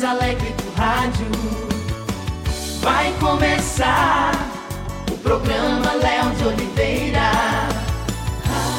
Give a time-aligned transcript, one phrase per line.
[0.00, 1.26] mais alegre do rádio.
[2.80, 4.32] Vai começar
[5.10, 7.30] o programa Léo de Oliveira.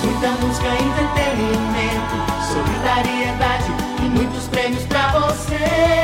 [0.03, 2.15] Muita música, entretenimento,
[2.51, 6.00] solidariedade e muitos prêmios pra você.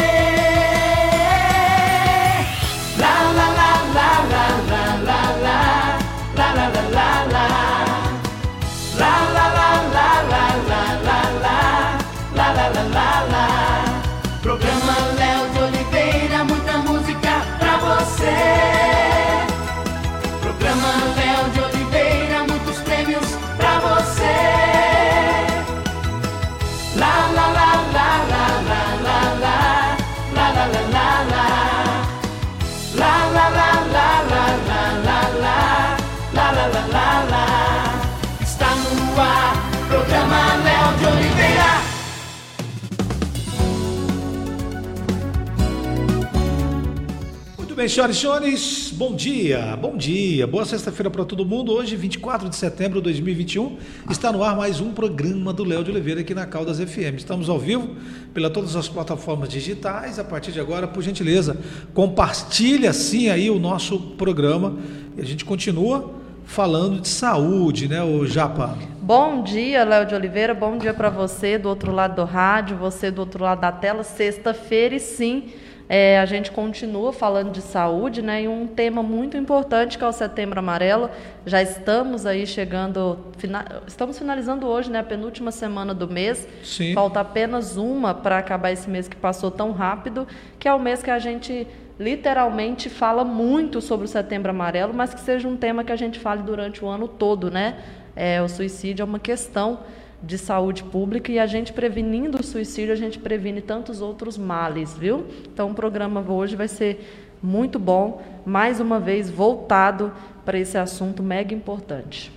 [47.77, 51.71] Bem, senhoras e senhores, bom dia, bom dia, boa sexta-feira para todo mundo.
[51.71, 53.77] Hoje, 24 de setembro de 2021,
[54.09, 57.17] está no ar mais um programa do Léo de Oliveira aqui na Caldas FM.
[57.17, 57.95] Estamos ao vivo
[58.33, 60.17] pela todas as plataformas digitais.
[60.17, 61.55] A partir de agora, por gentileza,
[61.93, 64.75] compartilha sim aí o nosso programa
[65.15, 68.75] e a gente continua falando de saúde, né, o Japa?
[68.99, 70.55] Bom dia, Léo de Oliveira.
[70.55, 74.03] Bom dia para você do outro lado do rádio, você do outro lado da tela.
[74.03, 75.43] Sexta-feira e sim
[75.89, 78.43] é, a gente continua falando de saúde, né?
[78.43, 81.09] E um tema muito importante que é o Setembro Amarelo.
[81.45, 84.99] Já estamos aí chegando, fina, estamos finalizando hoje, né?
[84.99, 86.45] A penúltima semana do mês.
[86.61, 86.93] Sim.
[86.93, 90.27] Falta apenas uma para acabar esse mês que passou tão rápido,
[90.59, 91.65] que é o mês que a gente
[91.97, 96.19] literalmente fala muito sobre o Setembro Amarelo, mas que seja um tema que a gente
[96.19, 97.77] fale durante o ano todo, né?
[98.13, 99.79] É, o suicídio é uma questão
[100.21, 104.93] de saúde pública e a gente prevenindo o suicídio, a gente previne tantos outros males,
[104.93, 105.25] viu?
[105.53, 110.11] Então o programa hoje vai ser muito bom, mais uma vez voltado
[110.43, 112.31] para esse assunto mega importante.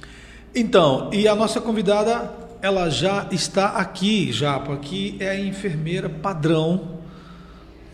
[0.54, 2.30] Então, e a nossa convidada,
[2.60, 6.98] ela já está aqui, Japa, aqui é a enfermeira padrão.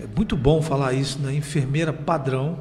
[0.01, 1.35] É muito bom falar isso, né?
[1.35, 2.59] Enfermeira padrão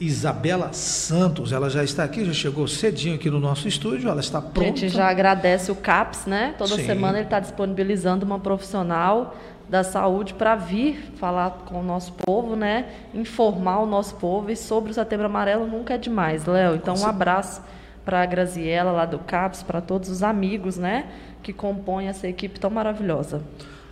[0.00, 4.40] Isabela Santos, ela já está aqui, já chegou cedinho aqui no nosso estúdio, ela está
[4.40, 4.60] pronta.
[4.60, 6.54] A gente já agradece o CAPS, né?
[6.56, 6.86] Toda Sim.
[6.86, 9.36] semana ele está disponibilizando uma profissional
[9.68, 12.86] da saúde para vir falar com o nosso povo, né?
[13.12, 16.76] Informar o nosso povo e sobre o Setembro Amarelo nunca é demais, Léo.
[16.76, 17.62] Então um abraço
[18.02, 21.06] para a Graziela lá do CAPS, para todos os amigos, né?
[21.42, 23.42] Que compõem essa equipe tão maravilhosa.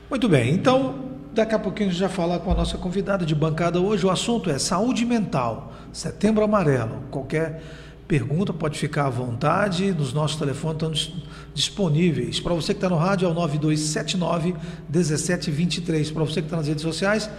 [0.09, 3.34] Muito bem, então daqui a pouquinho a gente já falar com a nossa convidada de
[3.34, 4.05] bancada hoje.
[4.06, 7.03] O assunto é saúde mental, setembro amarelo.
[7.11, 7.62] Qualquer
[8.06, 11.22] pergunta pode ficar à vontade, nos nossos telefones estão
[11.53, 12.41] disponíveis.
[12.41, 14.55] Para você que está no rádio é o 9279
[14.88, 16.11] 1723.
[16.11, 17.31] Para você que está nas redes sociais,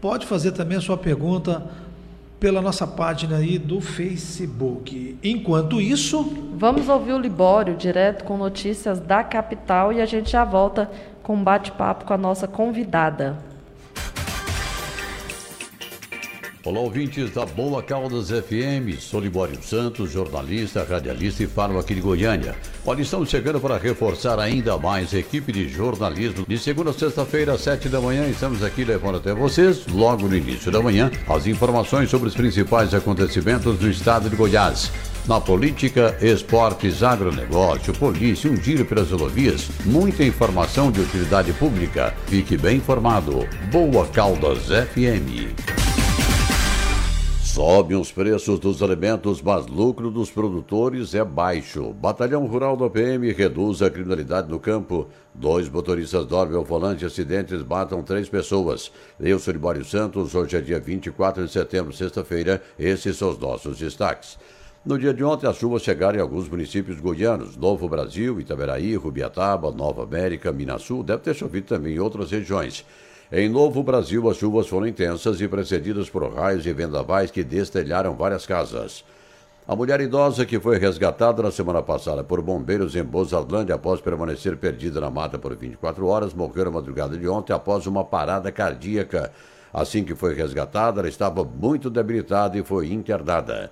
[0.00, 1.66] pode fazer também a sua pergunta
[2.40, 5.18] pela nossa página aí do Facebook.
[5.22, 6.24] Enquanto isso.
[6.56, 10.90] Vamos ouvir o Libório, direto com notícias da capital, e a gente já volta
[11.22, 13.49] com um bate-papo com a nossa convidada.
[16.62, 19.00] Olá, ouvintes da Boa Caldas FM.
[19.00, 22.54] Sou Libório Santos, jornalista, radialista e falo aqui de Goiânia.
[22.84, 26.44] Olha, estamos chegando para reforçar ainda mais a equipe de jornalismo.
[26.46, 30.36] De segunda a sexta-feira, às sete da manhã, estamos aqui levando até vocês, logo no
[30.36, 34.92] início da manhã, as informações sobre os principais acontecimentos do estado de Goiás.
[35.26, 42.14] Na política, esportes, agronegócio, polícia, um giro pelas rodovias, muita informação de utilidade pública.
[42.26, 43.48] Fique bem informado.
[43.70, 45.89] Boa Caldas FM.
[47.52, 51.92] Sobem os preços dos alimentos, mas lucro dos produtores é baixo.
[51.92, 55.08] Batalhão Rural da PM reduz a criminalidade no campo.
[55.34, 58.92] Dois motoristas dormem ao volante, acidentes matam três pessoas.
[59.18, 62.62] Eu sou Libório Santos, hoje é dia 24 de setembro, sexta-feira.
[62.78, 64.38] Esses são os nossos destaques.
[64.84, 67.56] No dia de ontem, as chuvas chegaram em alguns municípios goianos.
[67.56, 71.02] Novo Brasil, Itaberaí, Rubiataba, Nova América, Minas Sul.
[71.02, 72.86] Deve ter chovido também em outras regiões.
[73.32, 78.16] Em Novo Brasil, as chuvas foram intensas e precedidas por raios e vendavais que destelharam
[78.16, 79.04] várias casas.
[79.68, 84.56] A mulher idosa que foi resgatada na semana passada por bombeiros em Bozarlândia após permanecer
[84.56, 89.30] perdida na mata por 24 horas morreu na madrugada de ontem após uma parada cardíaca.
[89.72, 93.70] Assim que foi resgatada, ela estava muito debilitada e foi internada.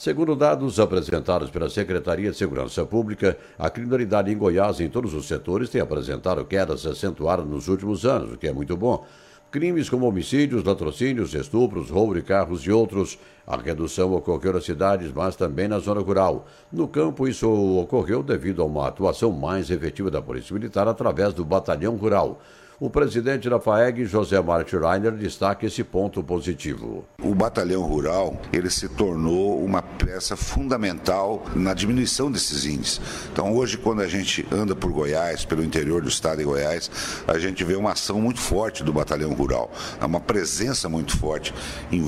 [0.00, 5.28] Segundo dados apresentados pela Secretaria de Segurança Pública, a criminalidade em Goiás em todos os
[5.28, 9.04] setores tem apresentado quedas acentuadas nos últimos anos, o que é muito bom.
[9.50, 13.18] Crimes como homicídios, latrocínios, estupros, roubo de carros e outros.
[13.46, 16.46] A redução ocorreu nas cidades, mas também na zona rural.
[16.72, 21.44] No campo, isso ocorreu devido a uma atuação mais efetiva da Polícia Militar através do
[21.44, 22.40] Batalhão Rural.
[22.82, 27.04] O presidente da FAEG, José Marte Reiner, destaca esse ponto positivo.
[27.22, 32.98] O batalhão rural ele se tornou uma peça fundamental na diminuição desses índices.
[33.30, 36.90] Então hoje, quando a gente anda por Goiás, pelo interior do estado de Goiás,
[37.28, 41.52] a gente vê uma ação muito forte do batalhão rural, uma presença muito forte.
[41.92, 42.02] Em,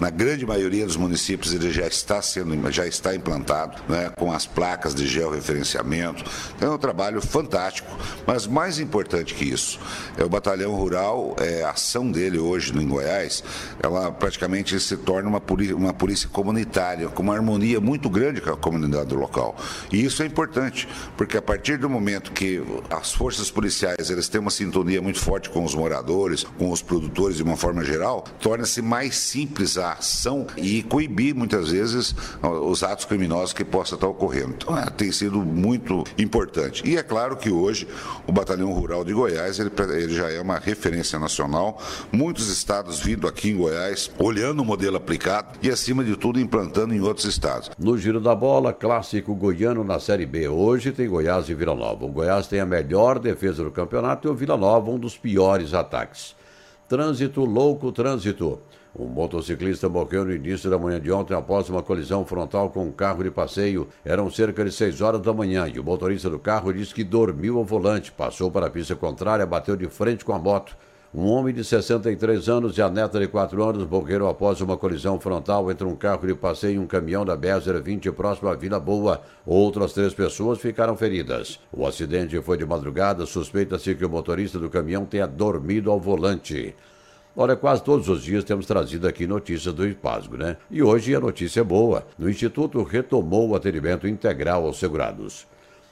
[0.00, 4.46] na grande maioria dos municípios ele já está sendo, já está implantado, né, com as
[4.46, 6.24] placas de georreferenciamento.
[6.56, 7.94] Então é um trabalho fantástico,
[8.26, 9.78] mas mais importante que isso,
[10.16, 13.42] é o batalhão rural, é, a ação dele hoje em Goiás,
[13.82, 18.50] ela praticamente se torna uma polícia, uma polícia comunitária, com uma harmonia muito grande com
[18.50, 19.56] a comunidade local.
[19.92, 24.40] E isso é importante, porque a partir do momento que as forças policiais eles têm
[24.40, 28.82] uma sintonia muito forte com os moradores, com os produtores de uma forma geral, torna-se
[28.82, 34.54] mais simples a ação e coibir muitas vezes os atos criminosos que possam estar ocorrendo.
[34.56, 36.82] Então, é, tem sido muito importante.
[36.86, 37.86] E é claro que hoje
[38.26, 41.80] o Batalhão Rural de Goiás ele ele já é uma referência nacional.
[42.12, 46.94] Muitos estados vindo aqui em Goiás, olhando o modelo aplicado e, acima de tudo, implantando
[46.94, 47.70] em outros estados.
[47.78, 50.48] No giro da bola, clássico goiano na Série B.
[50.48, 52.04] Hoje tem Goiás e Vila Nova.
[52.04, 55.74] O Goiás tem a melhor defesa do campeonato e o Vila Nova um dos piores
[55.74, 56.34] ataques.
[56.88, 58.58] Trânsito, louco trânsito.
[58.98, 62.92] Um motociclista morreu no início da manhã de ontem após uma colisão frontal com um
[62.92, 63.86] carro de passeio.
[64.04, 67.58] Eram cerca de 6 horas da manhã e o motorista do carro disse que dormiu
[67.58, 70.76] ao volante, passou para a pista contrária, bateu de frente com a moto.
[71.12, 75.18] Um homem de 63 anos e a neta de 4 anos morreram após uma colisão
[75.18, 79.20] frontal entre um carro de passeio e um caminhão da BR-020 próximo à Vila Boa.
[79.44, 81.58] Outras três pessoas ficaram feridas.
[81.72, 83.26] O acidente foi de madrugada.
[83.26, 86.76] Suspeita-se que o motorista do caminhão tenha dormido ao volante.
[87.36, 90.56] Olha, quase todos os dias temos trazido aqui notícias do IPASGO, né?
[90.68, 92.04] E hoje a notícia é boa.
[92.18, 95.46] No Instituto retomou o atendimento integral aos segurados.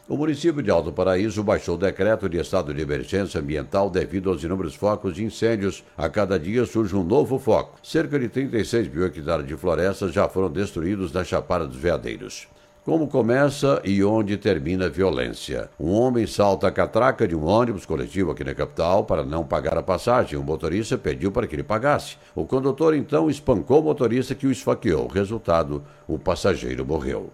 [0.08, 4.42] O município de Alto Paraíso baixou o decreto de estado de emergência ambiental devido aos
[4.42, 5.84] inúmeros focos de incêndios.
[5.96, 7.78] A cada dia surge um novo foco.
[7.84, 12.48] Cerca de 36 mil hectares de florestas já foram destruídos na Chapada dos Veadeiros.
[12.88, 15.68] Como começa e onde termina a violência?
[15.78, 19.76] Um homem salta a catraca de um ônibus coletivo aqui na capital para não pagar
[19.76, 20.38] a passagem.
[20.38, 22.16] O motorista pediu para que ele pagasse.
[22.34, 25.06] O condutor então espancou o motorista que o esfaqueou.
[25.06, 27.28] Resultado: o passageiro morreu.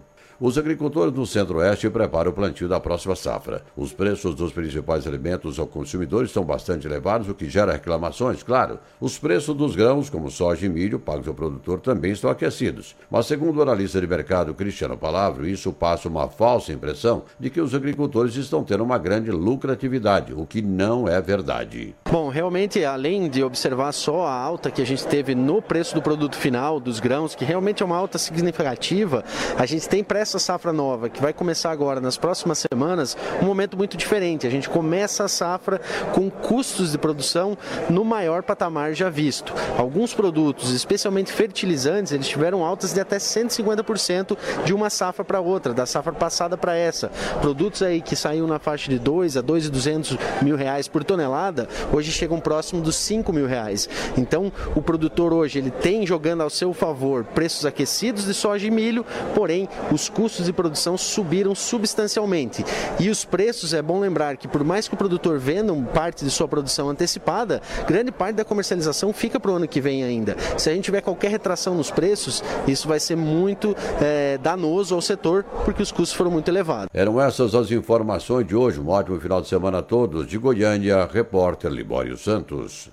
[0.46, 3.62] Os agricultores do Centro-Oeste preparam o plantio da próxima safra.
[3.74, 8.78] Os preços dos principais alimentos ao consumidor estão bastante elevados, o que gera reclamações, claro.
[9.00, 12.94] Os preços dos grãos, como soja e milho, pagos ao produtor, também estão aquecidos.
[13.10, 17.62] Mas, segundo o analista de mercado Cristiano Palavro, isso passa uma falsa impressão de que
[17.62, 21.96] os agricultores estão tendo uma grande lucratividade, o que não é verdade.
[22.10, 26.02] Bom, realmente, além de observar só a alta que a gente teve no preço do
[26.02, 29.24] produto final, dos grãos, que realmente é uma alta significativa,
[29.56, 33.44] a gente tem pressa essa safra nova, que vai começar agora nas próximas semanas, um
[33.44, 34.46] momento muito diferente.
[34.46, 35.80] A gente começa a safra
[36.12, 37.56] com custos de produção
[37.88, 39.54] no maior patamar já visto.
[39.78, 45.72] Alguns produtos, especialmente fertilizantes, eles tiveram altas de até 150% de uma safra para outra,
[45.72, 47.12] da safra passada para essa.
[47.40, 52.10] Produtos aí que saíam na faixa de 2 a 2,200 mil reais por tonelada, hoje
[52.10, 53.88] chegam próximo dos 5 mil reais.
[54.16, 58.70] Então, o produtor hoje ele tem jogando ao seu favor preços aquecidos de soja e
[58.70, 62.64] milho, porém os custos de produção subiram substancialmente.
[62.98, 66.30] E os preços, é bom lembrar que por mais que o produtor venda parte de
[66.30, 70.36] sua produção antecipada, grande parte da comercialização fica para o ano que vem ainda.
[70.56, 75.00] Se a gente tiver qualquer retração nos preços, isso vai ser muito é, danoso ao
[75.00, 76.88] setor, porque os custos foram muito elevados.
[76.92, 78.80] Eram essas as informações de hoje.
[78.80, 80.26] Um ótimo final de semana a todos.
[80.26, 82.90] De Goiânia, repórter Libório Santos.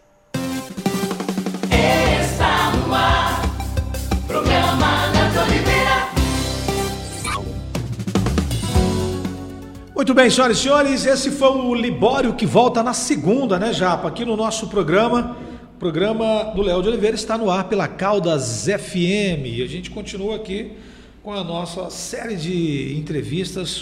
[10.01, 14.08] Muito bem, senhoras e senhores, esse foi o Libório que volta na segunda, né, Japa?
[14.08, 15.38] Aqui no nosso programa.
[15.75, 19.46] O programa do Léo de Oliveira está no ar pela Caldas FM.
[19.46, 20.72] E a gente continua aqui
[21.22, 23.79] com a nossa série de entrevistas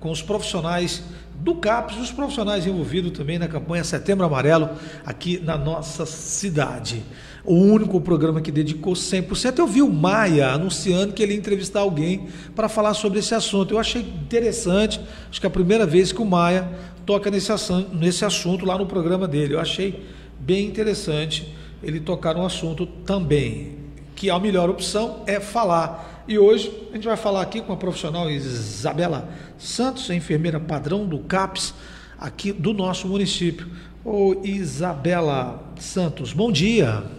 [0.00, 1.02] com os profissionais
[1.34, 4.70] do CAPES, os profissionais envolvidos também na campanha Setembro Amarelo
[5.04, 7.02] aqui na nossa cidade
[7.48, 9.58] o único programa que dedicou 100%.
[9.58, 13.72] Eu vi o Maia anunciando que ele ia entrevistar alguém para falar sobre esse assunto.
[13.72, 15.00] Eu achei interessante,
[15.30, 16.68] acho que é a primeira vez que o Maia
[17.06, 19.54] toca nesse assunto, nesse assunto lá no programa dele.
[19.54, 20.04] Eu achei
[20.38, 23.78] bem interessante ele tocar no assunto também,
[24.14, 26.24] que a melhor opção é falar.
[26.28, 29.26] E hoje a gente vai falar aqui com a profissional Isabela
[29.56, 31.72] Santos, enfermeira padrão do CAPS
[32.18, 33.66] aqui do nosso município.
[34.04, 37.16] Ô Isabela Santos, bom dia.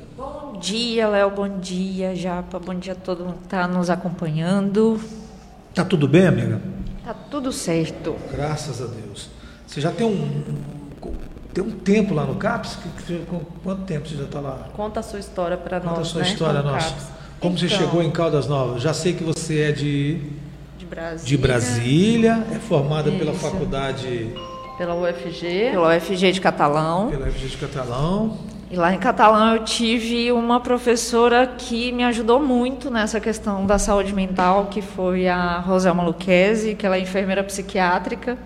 [0.60, 5.00] Bom dia, Léo, bom dia, Japa, bom dia a todo mundo que está nos acompanhando.
[5.74, 6.62] Tá tudo bem, amiga?
[7.06, 8.18] Tá tudo certo.
[8.30, 9.30] Graças a Deus.
[9.66, 10.44] Você já tem um,
[11.54, 12.78] tem um tempo lá no CAPS?
[13.64, 14.68] Quanto tempo você já está lá?
[14.74, 15.88] Conta a sua história para nós.
[15.88, 16.94] Conta a sua né, história, nossa.
[17.40, 18.82] Como então, você chegou em Caldas Novas?
[18.82, 20.22] Já sei que você é de.
[20.78, 21.26] De Brasília.
[21.26, 23.18] De Brasília, é formada Isso.
[23.18, 24.36] pela faculdade.
[24.78, 25.70] Pela UFG.
[25.72, 27.10] Pela UFG de Catalão.
[27.12, 28.49] Pela UFG de Catalão.
[28.70, 33.80] E lá em Catalão eu tive uma professora que me ajudou muito nessa questão da
[33.80, 38.38] saúde mental, que foi a Roselma Luquezzi, que ela é enfermeira psiquiátrica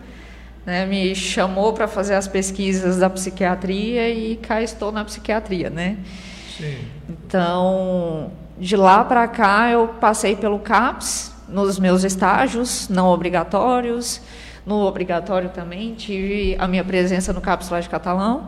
[0.65, 5.97] né, me chamou para fazer as pesquisas da psiquiatria e cá estou na psiquiatria, né?
[6.57, 6.77] Sim.
[7.09, 14.21] Então, de lá para cá eu passei pelo CAPS nos meus estágios não obrigatórios,
[14.65, 18.47] no obrigatório também tive a minha presença no CAPS lá de Catalão.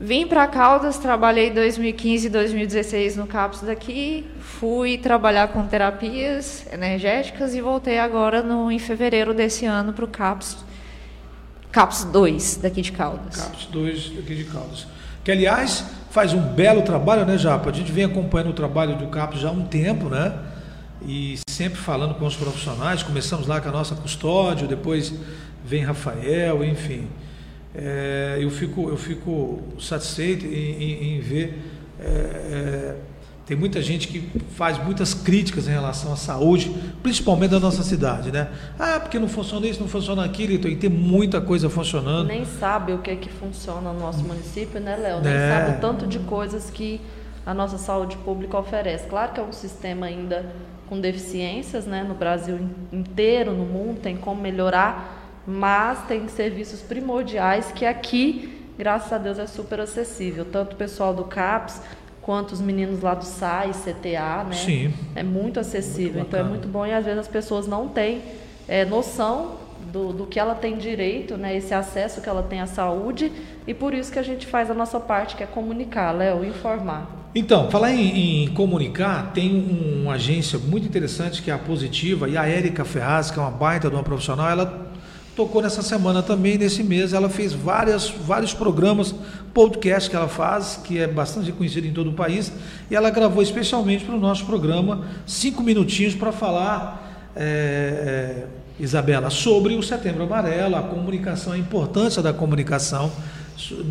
[0.00, 7.54] Vim para Caldas, trabalhei 2015 e 2016 no CAPS daqui, fui trabalhar com terapias energéticas
[7.54, 10.64] e voltei agora no, em fevereiro desse ano para o CAPS
[11.74, 13.36] CAPS 2 daqui de Caldas.
[13.36, 14.86] CAPS 2 daqui de Caldas.
[15.24, 17.70] Que, aliás, faz um belo trabalho, né, Japa?
[17.70, 20.38] A gente vem acompanhando o trabalho do CAPS já há um tempo, né?
[21.04, 23.02] E sempre falando com os profissionais.
[23.02, 25.14] Começamos lá com a nossa custódio, depois
[25.64, 27.08] vem Rafael, enfim.
[27.74, 31.58] É, eu, fico, eu fico satisfeito em, em, em ver.
[31.98, 32.94] É, é,
[33.46, 34.20] tem muita gente que
[34.52, 38.48] faz muitas críticas em relação à saúde, principalmente da nossa cidade, né?
[38.78, 42.28] Ah, porque não funciona isso, não funciona aquilo, e tem muita coisa funcionando.
[42.28, 45.20] Nem sabe o que é que funciona no nosso município, né, Léo?
[45.20, 45.48] Nem é.
[45.50, 47.02] sabe o tanto de coisas que
[47.44, 49.06] a nossa saúde pública oferece.
[49.08, 50.46] Claro que é um sistema ainda
[50.88, 52.02] com deficiências, né?
[52.02, 52.58] No Brasil
[52.90, 59.38] inteiro, no mundo, tem como melhorar, mas tem serviços primordiais que aqui, graças a Deus,
[59.38, 60.44] é super acessível.
[60.44, 61.80] Tanto o pessoal do CAPS
[62.22, 64.54] quanto os meninos lá do SAI, CTA, né?
[64.54, 64.94] Sim.
[65.14, 66.14] É muito acessível.
[66.14, 68.22] Muito então é muito bom e às vezes as pessoas não têm
[68.66, 69.58] é, noção
[69.92, 71.54] do, do que ela tem direito, né?
[71.54, 73.30] Esse acesso que ela tem à saúde
[73.66, 77.24] e por isso que a gente faz a nossa parte, que é comunicar, Léo, informar.
[77.34, 82.36] Então, falar em, em, comunicar, tem uma agência muito interessante que é a Positiva e
[82.36, 84.93] a Érica Ferraz, que é uma baita de uma profissional, ela
[85.34, 87.12] tocou nessa semana também, nesse mês.
[87.12, 89.14] Ela fez várias, vários programas,
[89.52, 92.52] podcast que ela faz, que é bastante reconhecido em todo o país,
[92.90, 98.46] e ela gravou especialmente para o nosso programa cinco minutinhos para falar, é,
[98.78, 103.10] é, Isabela, sobre o Setembro Amarelo, a comunicação, a importância da comunicação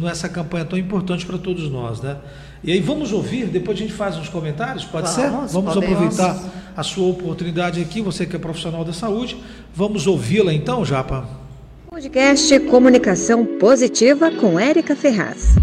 [0.02, 2.18] nessa campanha tão importante para todos nós, né?
[2.64, 5.54] E aí vamos ouvir, depois a gente faz uns comentários, pode vamos, ser?
[5.54, 5.78] Vamos podemos.
[5.78, 9.38] aproveitar a sua oportunidade aqui, você que é profissional da saúde.
[9.74, 11.28] Vamos ouvi-la então, Japa?
[11.90, 15.56] Podcast Comunicação Positiva com Érica Ferraz.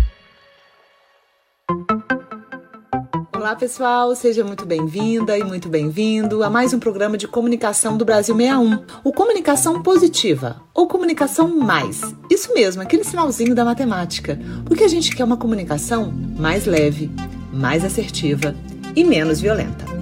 [3.35, 8.05] Olá pessoal, seja muito bem-vinda e muito bem-vindo a mais um programa de comunicação do
[8.05, 12.15] Brasil 61, o Comunicação Positiva ou Comunicação Mais.
[12.31, 17.11] Isso mesmo, aquele sinalzinho da matemática, porque a gente quer uma comunicação mais leve,
[17.53, 18.55] mais assertiva
[18.95, 20.00] e menos violenta.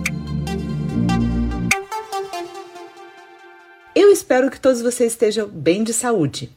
[3.94, 6.50] Eu espero que todos vocês estejam bem de saúde.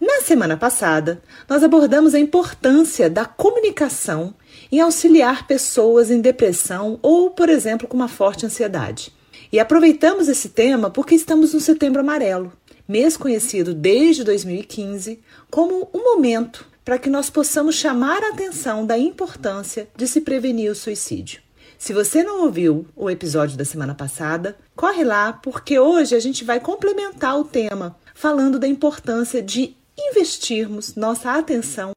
[0.00, 4.34] Na semana passada, nós abordamos a importância da comunicação
[4.70, 9.12] em auxiliar pessoas em depressão ou, por exemplo, com uma forte ansiedade.
[9.50, 12.52] E aproveitamos esse tema porque estamos no Setembro Amarelo,
[12.86, 18.98] mês conhecido desde 2015 como um momento para que nós possamos chamar a atenção da
[18.98, 21.43] importância de se prevenir o suicídio.
[21.84, 26.42] Se você não ouviu o episódio da semana passada, corre lá, porque hoje a gente
[26.42, 31.92] vai complementar o tema falando da importância de investirmos nossa atenção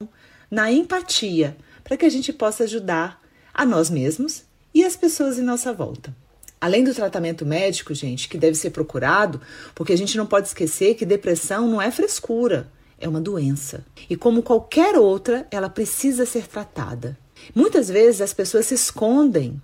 [0.52, 3.22] na empatia para que a gente possa ajudar
[3.54, 6.14] a nós mesmos e as pessoas em nossa volta.
[6.60, 9.40] Além do tratamento médico, gente, que deve ser procurado,
[9.74, 13.86] porque a gente não pode esquecer que depressão não é frescura, é uma doença.
[14.10, 17.18] E como qualquer outra, ela precisa ser tratada.
[17.56, 19.62] Muitas vezes as pessoas se escondem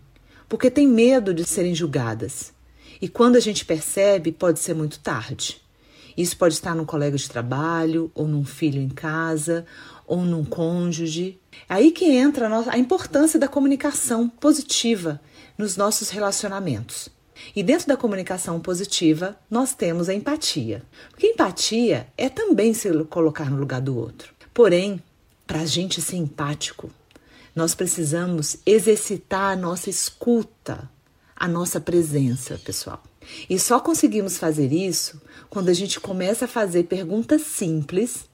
[0.53, 2.53] porque têm medo de serem julgadas.
[3.01, 5.59] E quando a gente percebe, pode ser muito tarde.
[6.15, 9.65] Isso pode estar num colega de trabalho, ou num filho em casa,
[10.05, 11.39] ou num cônjuge.
[11.67, 15.19] É aí que entra a importância da comunicação positiva
[15.57, 17.09] nos nossos relacionamentos.
[17.55, 20.83] E dentro da comunicação positiva, nós temos a empatia.
[21.09, 24.31] Porque empatia é também se colocar no lugar do outro.
[24.53, 25.01] Porém,
[25.47, 26.91] para a gente ser empático,
[27.55, 30.89] nós precisamos exercitar a nossa escuta,
[31.35, 33.01] a nossa presença, pessoal.
[33.49, 38.25] E só conseguimos fazer isso quando a gente começa a fazer perguntas simples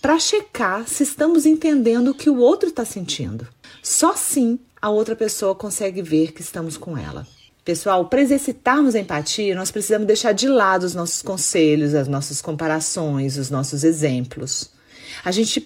[0.00, 3.46] para checar se estamos entendendo o que o outro está sentindo.
[3.82, 7.26] Só assim a outra pessoa consegue ver que estamos com ela.
[7.64, 12.40] Pessoal, para exercitarmos a empatia, nós precisamos deixar de lado os nossos conselhos, as nossas
[12.40, 14.70] comparações, os nossos exemplos.
[15.22, 15.60] A gente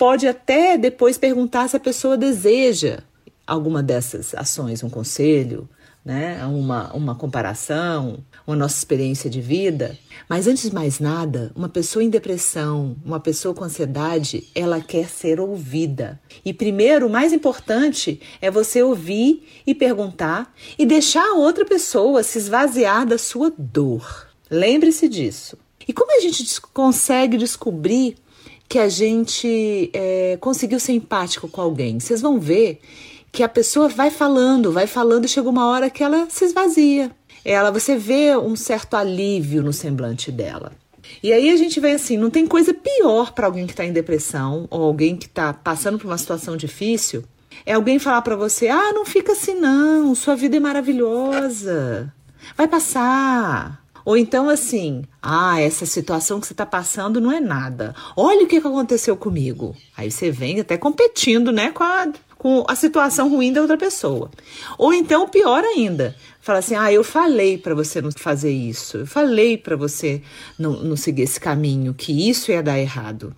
[0.00, 3.00] pode até depois perguntar se a pessoa deseja
[3.46, 5.68] alguma dessas ações, um conselho,
[6.02, 6.42] né?
[6.46, 9.98] uma, uma comparação, uma nossa experiência de vida.
[10.26, 15.06] Mas antes de mais nada, uma pessoa em depressão, uma pessoa com ansiedade, ela quer
[15.06, 16.18] ser ouvida.
[16.42, 22.22] E primeiro, o mais importante é você ouvir e perguntar e deixar a outra pessoa
[22.22, 24.28] se esvaziar da sua dor.
[24.50, 25.58] Lembre-se disso.
[25.86, 28.16] E como a gente consegue descobrir
[28.70, 31.98] que a gente é, conseguiu ser empático com alguém?
[31.98, 32.80] Vocês vão ver
[33.32, 37.10] que a pessoa vai falando, vai falando e chega uma hora que ela se esvazia.
[37.44, 40.70] Ela, você vê um certo alívio no semblante dela.
[41.20, 43.92] E aí a gente vê assim, não tem coisa pior para alguém que está em
[43.92, 47.24] depressão ou alguém que está passando por uma situação difícil,
[47.66, 52.14] é alguém falar para você: "Ah, não fica assim não, sua vida é maravilhosa.
[52.56, 53.84] Vai passar".
[54.04, 57.94] Ou então assim, ah, essa situação que você está passando não é nada.
[58.16, 59.76] Olha o que aconteceu comigo.
[59.96, 64.30] Aí você vem até competindo, né, com a, com a situação ruim da outra pessoa.
[64.78, 69.06] Ou então, pior ainda, fala assim: ah, eu falei para você não fazer isso, eu
[69.06, 70.22] falei para você
[70.58, 73.34] não, não seguir esse caminho, que isso ia dar errado.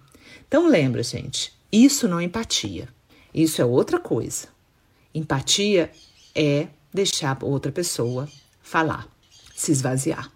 [0.47, 2.89] Então lembra, gente, isso não é empatia.
[3.35, 4.49] Isso é outra coisa.
[5.15, 5.91] Empatia
[6.35, 8.29] é deixar outra pessoa
[8.63, 9.09] falar,
[9.55, 10.31] se esvaziar.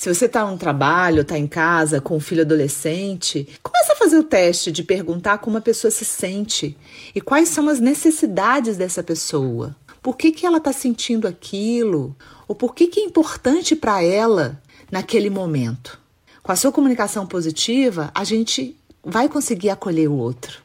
[0.00, 4.16] Se você está no trabalho, está em casa com um filho adolescente, começa a fazer
[4.16, 6.74] o teste de perguntar como a pessoa se sente
[7.14, 9.76] e quais são as necessidades dessa pessoa.
[10.00, 12.16] Por que, que ela está sentindo aquilo?
[12.48, 14.58] Ou por que, que é importante para ela
[14.90, 16.00] naquele momento?
[16.42, 20.62] Com a sua comunicação positiva, a gente vai conseguir acolher o outro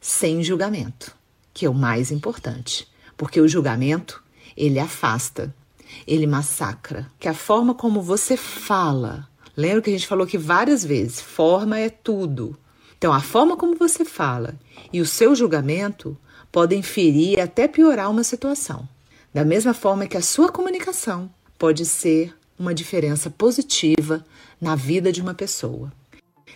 [0.00, 1.14] sem julgamento,
[1.52, 4.24] que é o mais importante, porque o julgamento
[4.56, 5.54] ele afasta
[6.06, 7.10] ele massacra.
[7.18, 11.78] Que a forma como você fala, lembra que a gente falou aqui várias vezes, forma
[11.78, 12.58] é tudo.
[12.96, 14.54] Então, a forma como você fala
[14.92, 16.16] e o seu julgamento
[16.50, 18.88] podem ferir e até piorar uma situação.
[19.32, 24.24] Da mesma forma que a sua comunicação pode ser uma diferença positiva
[24.60, 25.92] na vida de uma pessoa.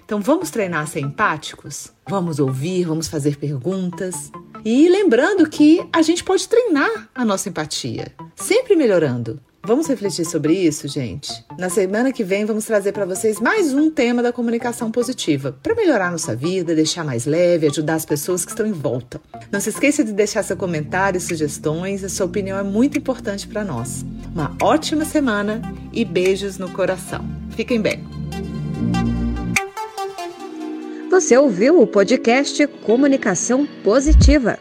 [0.05, 1.93] Então vamos treinar a ser empáticos?
[2.09, 4.31] Vamos ouvir, vamos fazer perguntas.
[4.65, 9.41] E lembrando que a gente pode treinar a nossa empatia, sempre melhorando.
[9.65, 11.33] Vamos refletir sobre isso, gente?
[11.57, 15.77] Na semana que vem vamos trazer para vocês mais um tema da comunicação positiva, para
[15.77, 19.21] melhorar nossa vida, deixar mais leve, ajudar as pessoas que estão em volta.
[19.53, 23.47] Não se esqueça de deixar seu comentário e sugestões, a sua opinião é muito importante
[23.47, 24.05] para nós.
[24.35, 27.25] Uma ótima semana e beijos no coração.
[27.51, 28.03] Fiquem bem.
[31.12, 34.59] Você ouviu o podcast Comunicação Positiva.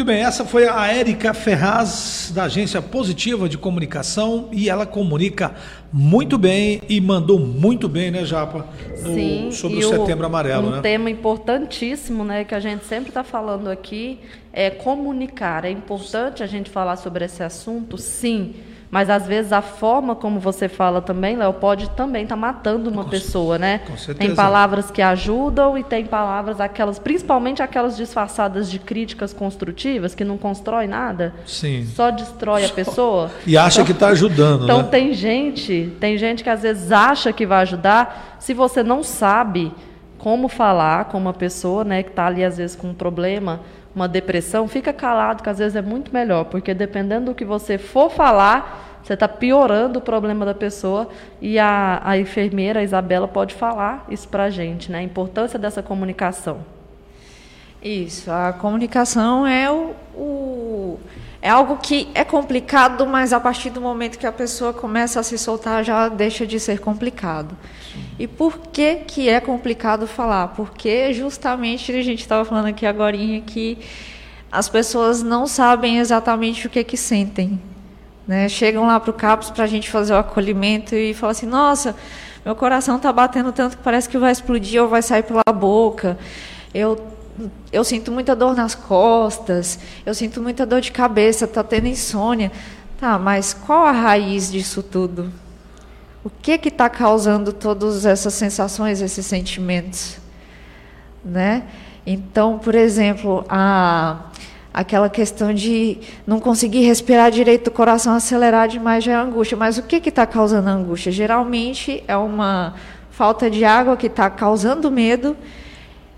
[0.00, 5.54] Muito bem, essa foi a Érica Ferraz, da agência Positiva de Comunicação, e ela comunica
[5.92, 8.66] muito bem e mandou muito bem, né, Japa?
[9.02, 10.80] No, Sim, sobre o Setembro Amarelo, um né?
[10.80, 14.18] tema importantíssimo, né, que a gente sempre está falando aqui,
[14.54, 15.66] é comunicar.
[15.66, 18.54] É importante a gente falar sobre esse assunto, sim.
[18.90, 23.04] Mas às vezes a forma como você fala também, Léo, pode também estar matando uma
[23.04, 23.78] Com pessoa, né?
[23.86, 24.18] com certeza.
[24.18, 30.24] Tem palavras que ajudam e tem palavras aquelas, principalmente aquelas disfarçadas de críticas construtivas que
[30.24, 31.86] não constrói nada, Sim.
[31.86, 33.30] só destrói a pessoa.
[33.46, 34.88] E acha que está ajudando, Então né?
[34.90, 39.72] tem gente, tem gente que às vezes acha que vai ajudar, se você não sabe
[40.18, 43.60] como falar com uma pessoa, né, que está ali às vezes com um problema,
[43.94, 47.76] uma depressão, fica calado, que às vezes é muito melhor, porque dependendo do que você
[47.78, 51.08] for falar, você está piorando o problema da pessoa
[51.40, 55.58] e a, a enfermeira, a Isabela, pode falar isso para a gente, né, a importância
[55.58, 56.58] dessa comunicação.
[57.82, 61.00] Isso, a comunicação é o, o-
[61.40, 65.22] é algo que é complicado, mas a partir do momento que a pessoa começa a
[65.22, 67.56] se soltar já deixa de ser complicado.
[68.18, 70.48] E por que que é complicado falar?
[70.48, 73.78] Porque justamente a gente estava falando aqui agora que
[74.50, 77.60] as pessoas não sabem exatamente o que que sentem.
[78.26, 78.48] Né?
[78.48, 81.96] Chegam lá para o CAPS para a gente fazer o acolhimento e falam assim, nossa,
[82.44, 86.18] meu coração está batendo tanto que parece que vai explodir ou vai sair pela boca.
[86.72, 86.98] Eu,
[87.72, 92.50] eu sinto muita dor nas costas, eu sinto muita dor de cabeça, está tendo insônia.
[92.98, 95.32] Tá, mas qual a raiz disso tudo?
[96.22, 100.18] O que que está causando todas essas sensações, esses sentimentos?
[101.24, 101.62] Né?
[102.06, 104.26] Então, por exemplo, a,
[104.72, 109.56] aquela questão de não conseguir respirar direito, o coração acelerar demais já é angústia.
[109.56, 111.10] Mas o que está causando a angústia?
[111.10, 112.74] Geralmente é uma
[113.10, 115.36] falta de água que está causando medo.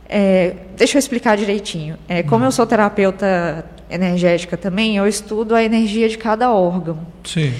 [0.08, 1.96] É, deixa eu explicar direitinho.
[2.08, 6.98] É, como eu sou terapeuta energética também, eu estudo a energia de cada órgão.
[7.24, 7.52] Sim.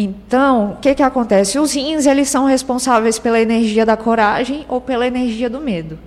[0.00, 1.58] Então, o que, que acontece?
[1.58, 5.98] Os rins eles são responsáveis pela energia da coragem ou pela energia do medo.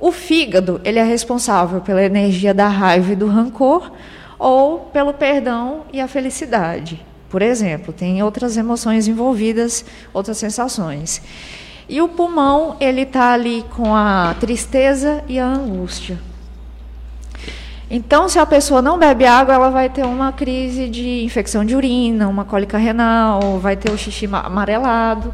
[0.00, 3.92] O fígado ele é responsável pela energia da raiva e do rancor
[4.38, 7.04] ou pelo perdão e a felicidade.
[7.28, 11.20] Por exemplo, tem outras emoções envolvidas, outras sensações.
[11.90, 16.18] E o pulmão ele está ali com a tristeza e a angústia.
[17.88, 21.76] Então, se a pessoa não bebe água, ela vai ter uma crise de infecção de
[21.76, 25.32] urina, uma cólica renal, vai ter o xixi amarelado.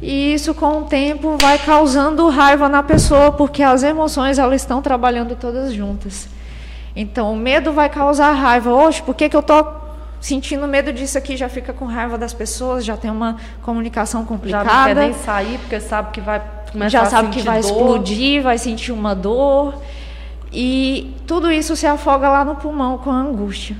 [0.00, 4.80] E isso, com o tempo, vai causando raiva na pessoa, porque as emoções elas estão
[4.80, 6.28] trabalhando todas juntas.
[6.94, 8.72] Então, o medo vai causar raiva.
[8.72, 9.82] Oxe, por que, que eu estou
[10.20, 11.36] sentindo medo disso aqui?
[11.36, 14.68] Já fica com raiva das pessoas, já tem uma comunicação complicada.
[14.68, 17.60] Já não quer nem sair, porque sabe que vai começar já a sabe que vai
[17.60, 17.70] dor.
[17.70, 19.74] explodir, vai sentir uma dor.
[20.54, 23.76] E tudo isso se afoga lá no pulmão com a angústia.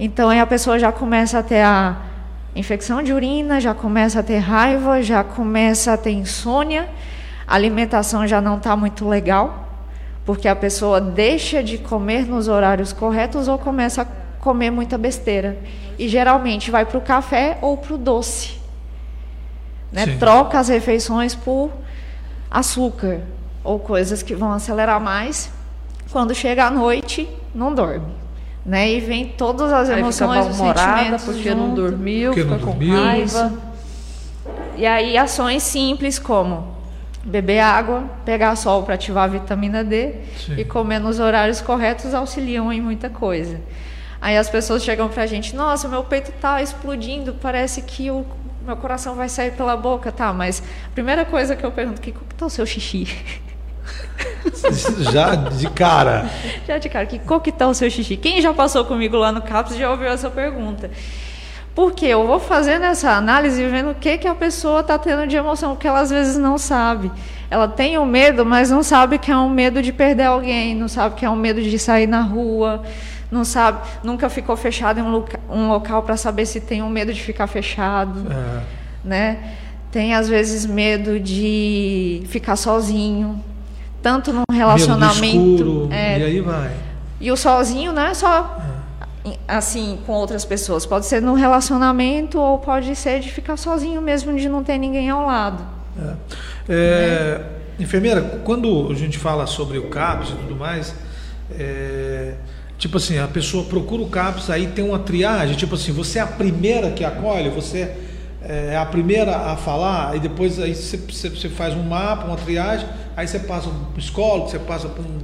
[0.00, 1.96] Então aí a pessoa já começa a ter a
[2.56, 6.88] infecção de urina, já começa a ter raiva, já começa a ter insônia,
[7.46, 9.68] a alimentação já não está muito legal,
[10.24, 14.06] porque a pessoa deixa de comer nos horários corretos ou começa a
[14.40, 15.56] comer muita besteira.
[15.96, 18.58] E geralmente vai para o café ou para o doce.
[19.92, 20.16] Né?
[20.18, 21.70] Troca as refeições por
[22.50, 23.20] açúcar
[23.66, 25.50] ou coisas que vão acelerar mais.
[26.10, 28.06] Quando chega à noite, não dorme.
[28.64, 28.92] Né?
[28.92, 31.56] E vem todas as Aí emoções, os sentimentos porque junto.
[31.56, 33.02] não dormiu, Porque fica não com dormiu.
[33.04, 33.52] raiva.
[34.76, 36.74] E aí ações simples como
[37.24, 40.54] beber água, pegar sol para ativar a vitamina D Sim.
[40.58, 43.60] e comer nos horários corretos auxiliam em muita coisa.
[44.20, 48.24] Aí as pessoas chegam pra gente, nossa, meu peito tá explodindo, parece que o
[48.64, 50.32] meu coração vai sair pela boca, tá?
[50.32, 53.06] Mas a primeira coisa que eu pergunto, que como que tá o seu xixi?
[55.12, 56.28] Já de cara.
[56.66, 58.16] Já de cara, que que tá o seu xixi?
[58.16, 60.90] Quem já passou comigo lá no CAPS já ouviu essa pergunta.
[61.74, 65.26] Porque eu vou fazendo essa análise e vendo o que, que a pessoa está tendo
[65.26, 67.12] de emoção, porque ela às vezes não sabe.
[67.50, 70.74] Ela tem o um medo, mas não sabe que é um medo de perder alguém,
[70.74, 72.82] não sabe que é um medo de sair na rua,
[73.30, 76.88] não sabe, nunca ficou fechado em um, loca um local para saber se tem um
[76.88, 78.62] medo de ficar fechado, É.
[79.04, 79.38] né?
[79.92, 83.42] Tem às vezes medo de ficar sozinho,
[84.06, 86.70] tanto num relacionamento, escuro, é, e aí vai.
[87.20, 88.56] e o sozinho não é só
[89.24, 90.86] em- assim com outras pessoas.
[90.86, 95.10] Pode ser no relacionamento ou pode ser de ficar sozinho mesmo, de não ter ninguém
[95.10, 95.60] ao lado.
[96.68, 97.40] É,
[97.80, 100.94] Enfermeira, quando a gente fala sobre o CAPS e tudo mais,
[101.58, 102.34] é,
[102.78, 106.22] tipo assim, a pessoa procura o CAPS, aí tem uma triagem, tipo assim, você é
[106.22, 107.90] a primeira que acolhe, você
[108.42, 112.86] é a primeira a falar, e depois aí você- você faz um mapa, uma triagem,
[113.16, 115.18] aí você passa para um psicólogo, você passa para um.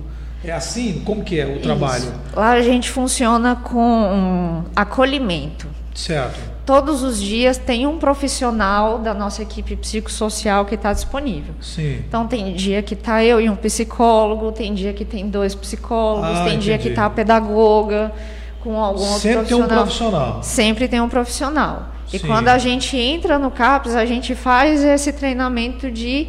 [0.45, 1.03] É assim?
[1.05, 2.03] Como que é o trabalho?
[2.03, 2.13] Isso.
[2.35, 5.69] Lá a gente funciona com um acolhimento.
[5.95, 6.41] Certo.
[6.67, 11.55] Todos os dias tem um profissional da nossa equipe psicossocial que está disponível.
[11.61, 12.03] Sim.
[12.09, 16.39] Então tem dia que está eu e um psicólogo, tem dia que tem dois psicólogos,
[16.41, 16.89] Ah, tem dia que entendi.
[16.91, 18.13] está a pedagoga
[18.63, 19.83] com algum outro Sempre tem um profissional.
[19.85, 20.43] profissional.
[20.43, 21.89] Sempre tem um profissional.
[22.13, 22.27] E Sim.
[22.27, 26.29] quando a gente entra no CAPS, a gente faz esse treinamento de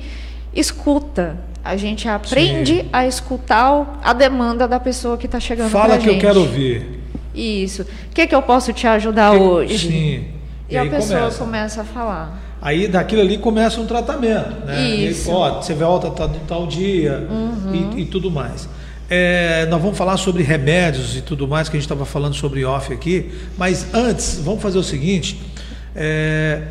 [0.54, 1.38] escuta.
[1.64, 2.90] A gente aprende Sim.
[2.92, 6.22] a escutar a demanda da pessoa que está chegando Fala que eu gente.
[6.22, 7.00] quero ouvir.
[7.34, 7.84] Isso.
[7.84, 9.78] O que, que eu posso te ajudar Que- hoje?
[9.88, 10.26] Sim.
[10.70, 11.38] E, a aí pessoa começa.
[11.40, 11.82] começa.
[11.82, 12.42] a falar.
[12.62, 14.88] Aí daquilo ali começa um tratamento, né?
[14.90, 15.30] Isso.
[15.30, 17.28] E, ó, você volta tal, tal dia
[17.96, 18.68] e, e tudo mais.
[19.10, 22.64] É, nós vamos falar sobre remédios e tudo mais que a gente estava falando sobre
[22.66, 25.42] off aqui, mas antes vamos fazer o seguinte.
[25.96, 26.62] é,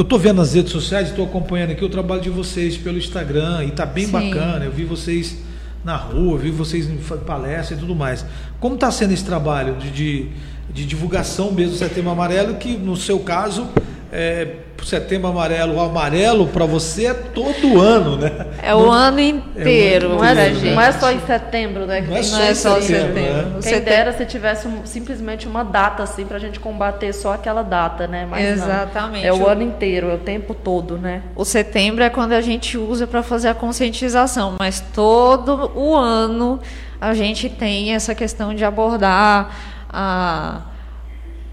[0.00, 3.64] eu estou vendo nas redes sociais, estou acompanhando aqui o trabalho de vocês pelo Instagram
[3.64, 4.12] e está bem Sim.
[4.12, 4.64] bacana.
[4.64, 5.36] Eu vi vocês
[5.84, 8.24] na rua, vi vocês em palestra e tudo mais.
[8.58, 10.28] Como está sendo esse trabalho de, de,
[10.72, 13.68] de divulgação mesmo do Setembro Amarelo, que no seu caso,
[14.10, 18.30] é, Setembro Amarelo, o amarelo para você é todo ano, né?
[18.62, 20.08] É o ano inteiro.
[20.10, 20.74] Não Não é, pra inteiro, gente.
[20.74, 22.00] não é só em setembro, né?
[22.00, 23.20] Não é só Não é em só setembro, setembro.
[23.44, 23.50] né?
[23.52, 23.84] Quem Setembro.
[23.84, 28.26] dera se tivesse um- simplesmente uma data assim pra gente combater só aquela data, né?
[28.28, 28.66] Mas não.
[28.66, 29.26] Exatamente.
[29.26, 31.22] É o O- ano inteiro, é o tempo todo, né?
[31.36, 36.58] O setembro é quando a gente usa para fazer a conscientização, mas todo o ano
[37.00, 39.50] a gente tem essa questão de abordar
[39.92, 40.60] a,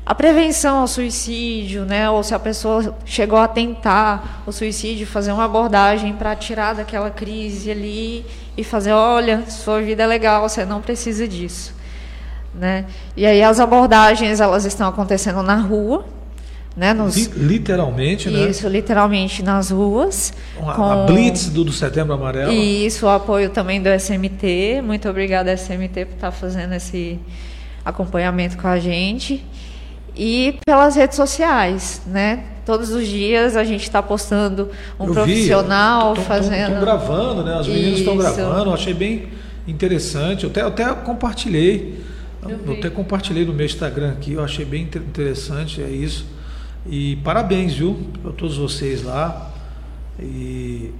[0.07, 2.09] a prevenção ao suicídio, né?
[2.09, 7.11] Ou se a pessoa chegou a tentar o suicídio, fazer uma abordagem para tirar daquela
[7.11, 11.75] crise ali e fazer, olha, sua vida é legal, você não precisa disso,
[12.55, 12.85] né?
[13.17, 16.05] E aí as abordagens elas estão acontecendo na rua,
[16.73, 16.93] né?
[16.93, 17.17] Nos...
[17.35, 18.49] Literalmente, né?
[18.49, 20.33] Isso, literalmente nas ruas.
[20.57, 20.83] Uma, com...
[20.85, 22.53] A blitz do, do Setembro Amarelo.
[22.53, 24.81] Isso, o apoio também do SMT.
[24.81, 27.19] Muito obrigada, SMT, por estar fazendo esse
[27.83, 29.45] acompanhamento com a gente
[30.17, 32.43] e pelas redes sociais, né?
[32.65, 36.73] Todos os dias a gente está postando um eu profissional vi, fazendo.
[36.73, 37.53] Estão gravando, né?
[37.59, 39.27] As meninas estão gravando, eu achei bem
[39.67, 40.43] interessante.
[40.43, 42.03] Eu até, eu até compartilhei.
[42.41, 46.25] Eu, eu até compartilhei no meu Instagram aqui, eu achei bem interessante, é isso.
[46.85, 49.51] E parabéns, viu, para todos vocês lá.
[50.19, 50.91] E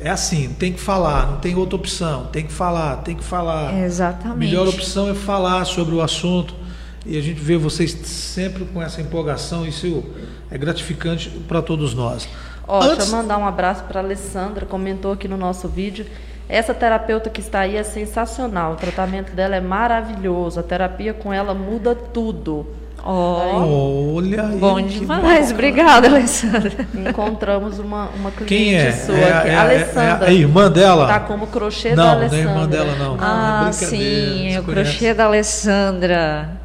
[0.00, 3.78] é assim, tem que falar, não tem outra opção, tem que falar, tem que falar.
[3.84, 4.32] Exatamente.
[4.32, 6.61] A melhor opção é falar sobre o assunto
[7.04, 10.04] e a gente vê vocês sempre com essa empolgação, isso
[10.50, 12.28] é gratificante para todos nós.
[12.66, 12.98] Ó, Antes...
[12.98, 16.06] Deixa eu mandar um abraço para a Alessandra, comentou aqui no nosso vídeo.
[16.48, 21.32] Essa terapeuta que está aí é sensacional, o tratamento dela é maravilhoso, a terapia com
[21.32, 22.66] ela muda tudo.
[23.04, 24.58] Oh, Olha aí.
[24.58, 26.86] Bom demais, obrigada, Alessandra.
[26.94, 28.92] Encontramos uma, uma cliente Quem é?
[28.92, 29.48] sua é, aqui.
[29.48, 30.26] É, Alessandra.
[30.26, 31.04] É, a irmã dela?
[31.06, 32.44] Está como crochê não, da Alessandra.
[32.44, 33.16] Não, não é irmã dela, não.
[33.18, 36.61] Ah, é sim, o crochê da Alessandra.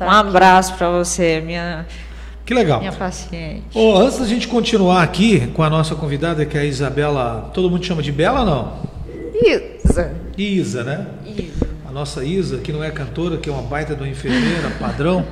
[0.00, 1.84] Tá um abraço para você, minha.
[2.46, 2.80] Que legal.
[2.80, 3.64] Minha paciente.
[3.74, 7.50] Oh, antes da gente continuar aqui com a nossa convidada, que é a Isabela.
[7.52, 8.78] Todo mundo chama de Bela não?
[9.34, 10.14] Isa.
[10.38, 11.06] Isa, né?
[11.26, 11.68] Isa.
[11.86, 15.22] A nossa Isa, que não é cantora, que é uma baita de uma enfermeira, padrão,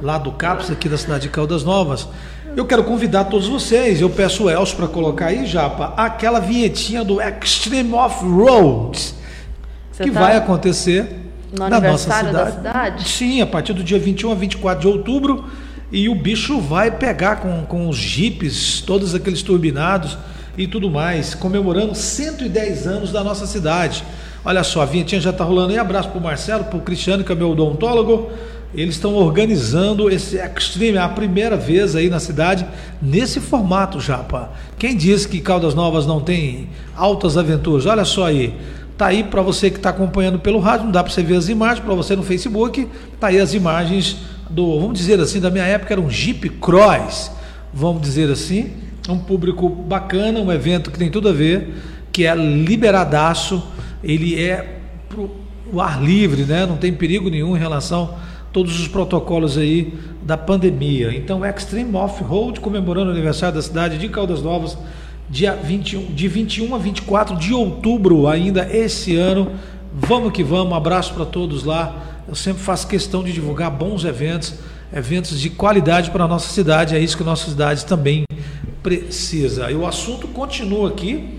[0.00, 2.08] lá do CAPS, aqui da cidade de Caldas Novas.
[2.56, 7.04] Eu quero convidar todos vocês, eu peço o Elcio para colocar aí, Japa, aquela vinhetinha
[7.04, 9.14] do Extreme Off-Road,
[9.92, 10.20] que tá...
[10.20, 12.62] vai acontecer no aniversário nossa cidade.
[12.62, 13.08] da cidade?
[13.08, 15.44] Sim, a partir do dia 21 a 24 de outubro.
[15.92, 20.16] E o bicho vai pegar com, com os jipes, todos aqueles turbinados
[20.56, 24.04] e tudo mais, comemorando 110 anos da nossa cidade.
[24.44, 25.78] Olha só, a vinhetinha já está rolando aí.
[25.78, 28.30] Abraço para o Marcelo, para o Cristiano, que é meu odontólogo.
[28.72, 32.64] Eles estão organizando esse Extreme, a primeira vez aí na cidade,
[33.02, 34.50] nesse formato, Japa.
[34.78, 37.84] Quem diz que Caldas Novas não tem altas aventuras?
[37.86, 38.54] Olha só aí.
[39.00, 41.48] Tá aí para você que está acompanhando pelo rádio, não dá para você ver as
[41.48, 42.86] imagens, para você no Facebook,
[43.18, 44.18] tá aí as imagens
[44.50, 47.30] do, vamos dizer assim, da minha época era um Jeep Cross,
[47.72, 48.72] vamos dizer assim,
[49.08, 51.76] um público bacana, um evento que tem tudo a ver,
[52.12, 53.62] que é liberadaço,
[54.04, 55.30] ele é pro
[55.72, 56.66] o ar livre, né?
[56.66, 61.16] Não tem perigo nenhum em relação a todos os protocolos aí da pandemia.
[61.16, 64.76] Então, Extreme Off-Road comemorando o aniversário da cidade de Caldas Novas
[65.30, 69.52] dia 21, de 21 a 24 de outubro, ainda esse ano.
[69.94, 71.94] Vamos que vamos, abraço para todos lá.
[72.28, 74.54] Eu sempre faço questão de divulgar bons eventos,
[74.92, 78.24] eventos de qualidade para a nossa cidade, é isso que a nossa cidade também
[78.82, 79.70] precisa.
[79.70, 81.38] E o assunto continua aqui.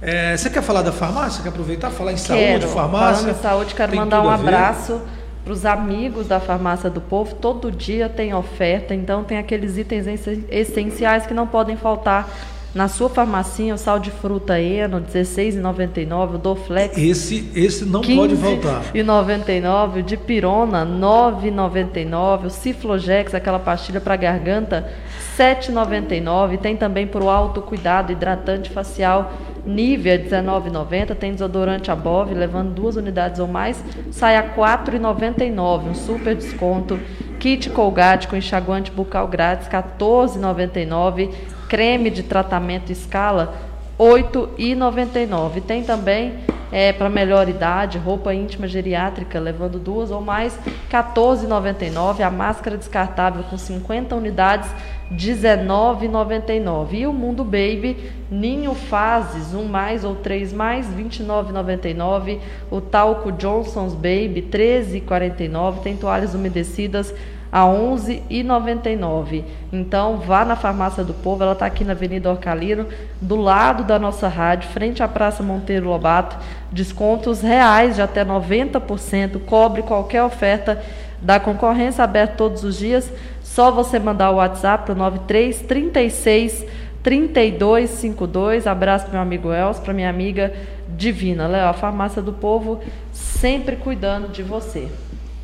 [0.00, 1.42] É, você quer falar da farmácia?
[1.42, 2.62] Quer aproveitar falar em quero.
[2.62, 3.16] saúde, farmácia?
[3.16, 5.00] Falando em saúde, quero mandar um abraço
[5.42, 7.34] para os amigos da Farmácia do Povo.
[7.36, 10.06] Todo dia tem oferta, então tem aqueles itens
[10.50, 12.28] essenciais que não podem faltar
[12.76, 16.98] na sua farmacinha, o sal de fruta Eno, R$16,99, o Doflex.
[16.98, 18.82] Esse, esse não pode faltar.
[18.94, 24.92] E 99, o de Pirona, 9,99, o Ciflogex, aquela pastilha para garganta,
[25.38, 26.58] 7,99.
[26.58, 29.32] Tem também para o autocuidado hidratante facial
[29.64, 31.14] Nivea 19,90.
[31.14, 35.88] Tem desodorante Above, levando duas unidades ou mais, sai a 4,99.
[35.88, 37.00] Um super desconto.
[37.40, 43.54] Kit Colgate com enxaguante bucal grátis, 14,99 creme de tratamento escala,
[43.98, 45.62] R$ 8,99.
[45.62, 46.34] Tem também
[46.70, 52.20] é, para melhor idade, roupa íntima geriátrica, levando duas ou mais, R$ 14,99.
[52.20, 54.68] A máscara descartável com 50 unidades,
[55.10, 56.92] R$ 19,99.
[56.92, 57.96] E o Mundo Baby,
[58.30, 62.40] Ninho Fases, um mais ou três mais, R$ 29,99.
[62.70, 65.82] O talco Johnson's Baby, R$ 13,49.
[65.82, 67.14] Tem toalhas umedecidas,
[67.50, 69.44] a 11,99.
[69.72, 72.86] Então vá na farmácia do Povo, ela está aqui na Avenida Orcalino,
[73.20, 76.36] do lado da nossa rádio, frente à Praça Monteiro Lobato.
[76.70, 80.82] Descontos reais de até 90%, cobre qualquer oferta
[81.20, 83.10] da concorrência, aberto todos os dias.
[83.42, 86.66] Só você mandar o WhatsApp para o 93 36
[87.02, 88.66] 3252.
[88.66, 90.52] Abraço para meu amigo Elcio, para minha amiga
[90.88, 91.46] Divina.
[91.46, 92.80] Léo, a farmácia do povo
[93.12, 94.88] sempre cuidando de você.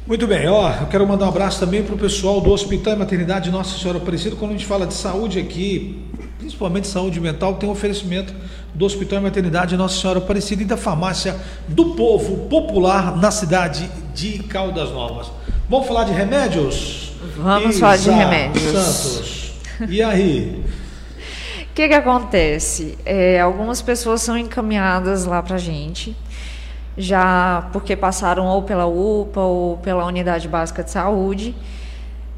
[0.04, 2.96] Muito bem, ó, eu quero mandar um abraço também para o pessoal do Hospital e
[2.96, 4.34] Maternidade Nossa Senhora Aparecida.
[4.34, 6.04] Quando a gente fala de saúde aqui,
[6.38, 8.34] principalmente saúde mental, tem um oferecimento
[8.74, 11.36] do Hospital e Maternidade Nossa Senhora Aparecida e da Farmácia
[11.68, 15.30] do Povo Popular na cidade de Caldas Novas.
[15.70, 17.12] Vamos falar de remédios?
[17.36, 18.72] Vamos falar de remédios.
[18.72, 19.52] Santos.
[19.88, 20.64] E aí?
[21.70, 22.98] O que, que acontece?
[23.04, 26.16] É, algumas pessoas são encaminhadas lá para gente,
[26.96, 31.54] já porque passaram ou pela UPA ou pela Unidade Básica de Saúde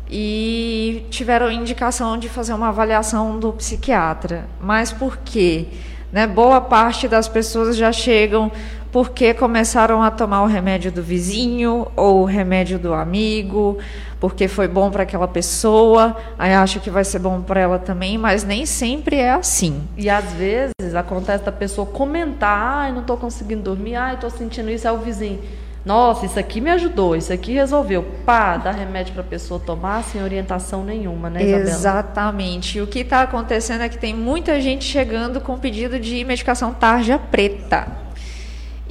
[0.08, 4.46] e tiveram indicação de fazer uma avaliação do psiquiatra.
[4.60, 5.66] Mas por quê?
[6.12, 6.26] Né?
[6.26, 8.52] Boa parte das pessoas já chegam
[8.92, 13.76] porque começaram a tomar o remédio do vizinho ou o remédio do amigo,
[14.24, 18.16] porque foi bom para aquela pessoa, aí acha que vai ser bom para ela também,
[18.16, 19.86] mas nem sempre é assim.
[19.98, 24.70] E às vezes acontece da pessoa comentar, ai, não estou conseguindo dormir, ai, estou sentindo
[24.70, 25.42] isso, é o vizinho.
[25.84, 28.02] Nossa, isso aqui me ajudou, isso aqui resolveu.
[28.24, 31.68] Pá, dá remédio para a pessoa tomar sem orientação nenhuma, né, Isabela?
[31.68, 32.78] Exatamente.
[32.78, 36.72] E o que está acontecendo é que tem muita gente chegando com pedido de medicação
[36.72, 38.03] tarja preta.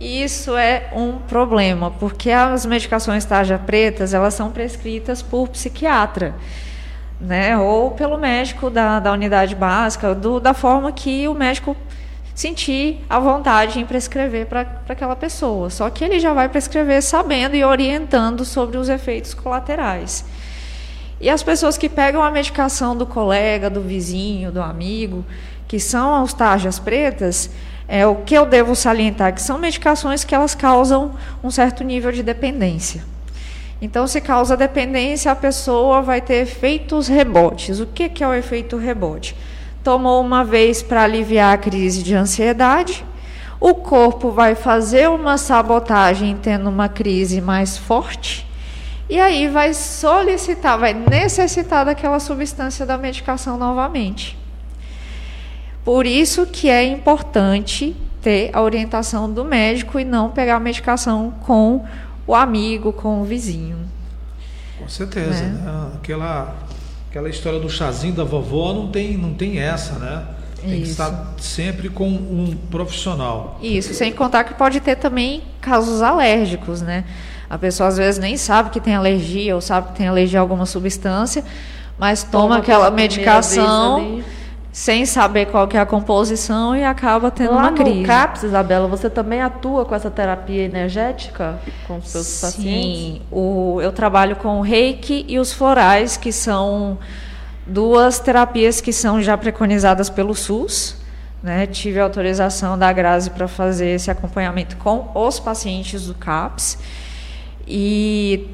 [0.03, 6.35] Isso é um problema, porque as medicações tarja pretas, elas são prescritas por psiquiatra,
[7.21, 7.57] né?
[7.57, 11.73] Ou pelo médico da, da unidade básica, do, da forma que o médico
[12.35, 15.69] sentir a vontade em prescrever para aquela pessoa.
[15.69, 20.25] Só que ele já vai prescrever sabendo e orientando sobre os efeitos colaterais.
[21.21, 25.23] E as pessoas que pegam a medicação do colega, do vizinho, do amigo,
[25.65, 27.49] que são as tarjas pretas,
[27.87, 32.11] é, o que eu devo salientar que são medicações que elas causam um certo nível
[32.11, 33.03] de dependência.
[33.81, 37.81] Então, se causa dependência, a pessoa vai ter efeitos rebotes.
[37.81, 39.35] O que, que é o efeito rebote?
[39.83, 43.03] Tomou uma vez para aliviar a crise de ansiedade,
[43.59, 48.47] o corpo vai fazer uma sabotagem tendo uma crise mais forte,
[49.09, 54.37] e aí vai solicitar, vai necessitar daquela substância da medicação novamente.
[55.83, 61.33] Por isso que é importante ter a orientação do médico e não pegar a medicação
[61.45, 61.83] com
[62.25, 63.77] o amigo, com o vizinho.
[64.79, 65.61] Com certeza, né?
[65.61, 65.87] né?
[65.95, 66.55] Aquela,
[67.09, 70.25] aquela história do chazinho da vovó não tem, não tem essa, né?
[70.61, 70.83] Tem Isso.
[70.83, 73.59] que estar sempre com um profissional.
[73.61, 77.03] Isso, sem contar que pode ter também casos alérgicos, né?
[77.49, 80.41] A pessoa às vezes nem sabe que tem alergia ou sabe que tem alergia a
[80.41, 81.43] alguma substância,
[81.99, 84.23] mas toma, toma aquela medicação
[84.73, 87.99] sem saber qual que é a composição e acaba tendo Lá uma crise.
[87.99, 92.99] No CAPS, Isabela, você também atua com essa terapia energética com os seus Sim, pacientes?
[92.99, 93.21] Sim,
[93.83, 96.97] eu trabalho com o reiki e os florais, que são
[97.67, 100.97] duas terapias que são já preconizadas pelo SUS.
[101.43, 101.67] Né?
[101.67, 106.79] Tive autorização da Grazi para fazer esse acompanhamento com os pacientes do CAPS.
[107.67, 108.49] E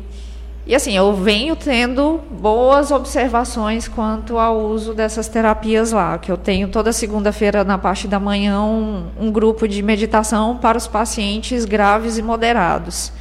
[0.70, 6.38] e assim, eu venho tendo boas observações quanto ao uso dessas terapias lá, que eu
[6.38, 11.66] tenho toda segunda-feira na parte da manhã um, um, grupo de meditação para os pacientes
[11.66, 13.12] graves e moderados,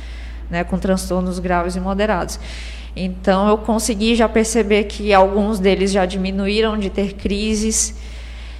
[0.50, 2.38] né, com transtornos graves e moderados.
[2.94, 7.94] Então eu consegui já perceber que alguns deles já diminuíram de ter crises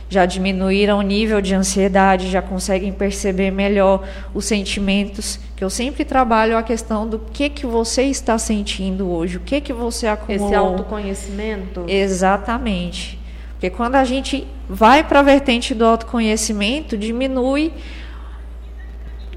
[0.09, 6.05] já diminuíram o nível de ansiedade, já conseguem perceber melhor os sentimentos, que eu sempre
[6.05, 10.47] trabalho a questão do que que você está sentindo hoje, o que que você acumulou.
[10.47, 11.85] Esse autoconhecimento?
[11.87, 13.19] Exatamente.
[13.53, 17.73] Porque quando a gente vai para a vertente do autoconhecimento, diminui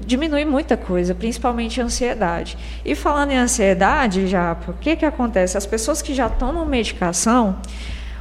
[0.04, 2.58] diminui muita coisa, principalmente a ansiedade.
[2.84, 5.56] E falando em ansiedade, já, o que que acontece?
[5.56, 7.58] As pessoas que já tomam medicação,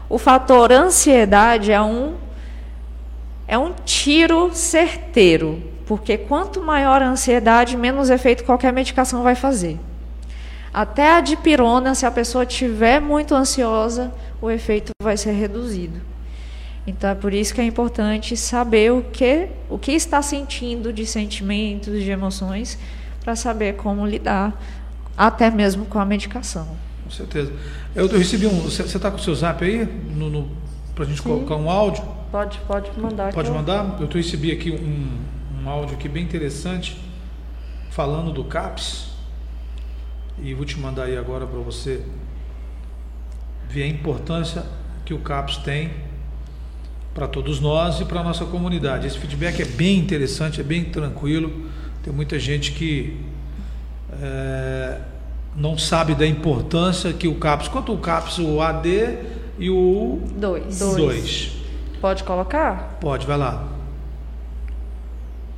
[0.07, 2.13] o fator ansiedade é um
[3.51, 9.77] é um tiro certeiro, porque quanto maior a ansiedade, menos efeito qualquer medicação vai fazer.
[10.73, 14.09] Até a dipirona, se a pessoa estiver muito ansiosa,
[14.41, 15.99] o efeito vai ser reduzido.
[16.87, 21.06] Então é por isso que é importante saber o que, o que está sentindo de
[21.06, 22.79] sentimentos, de emoções,
[23.21, 24.58] para saber como lidar,
[25.17, 26.69] até mesmo com a medicação.
[27.04, 27.52] Com certeza.
[27.93, 28.62] Eu, eu recebi um.
[28.62, 29.85] Você está com o seu zap aí?
[31.02, 31.29] Para a gente Sim.
[31.29, 32.04] colocar um áudio?
[32.31, 33.33] Pode, pode mandar.
[33.33, 33.56] Pode eu...
[33.56, 33.97] mandar?
[33.99, 36.95] Eu recebi aqui um, um áudio aqui bem interessante
[37.89, 39.10] falando do CAPS.
[40.43, 42.06] E vou te mandar aí agora para você
[43.67, 44.63] ver a importância
[45.04, 45.89] que o CAPS tem
[47.15, 49.08] para todos nós e para a nossa comunidade.
[49.08, 51.67] Esse feedback é bem interessante, é bem tranquilo.
[52.04, 53.19] Tem muita gente que
[54.21, 55.02] é,
[55.56, 61.52] não sabe da importância que o CAPS, quanto o CAPS, o AD e o 2.
[61.99, 62.97] Pode colocar?
[62.99, 63.67] Pode, vai lá.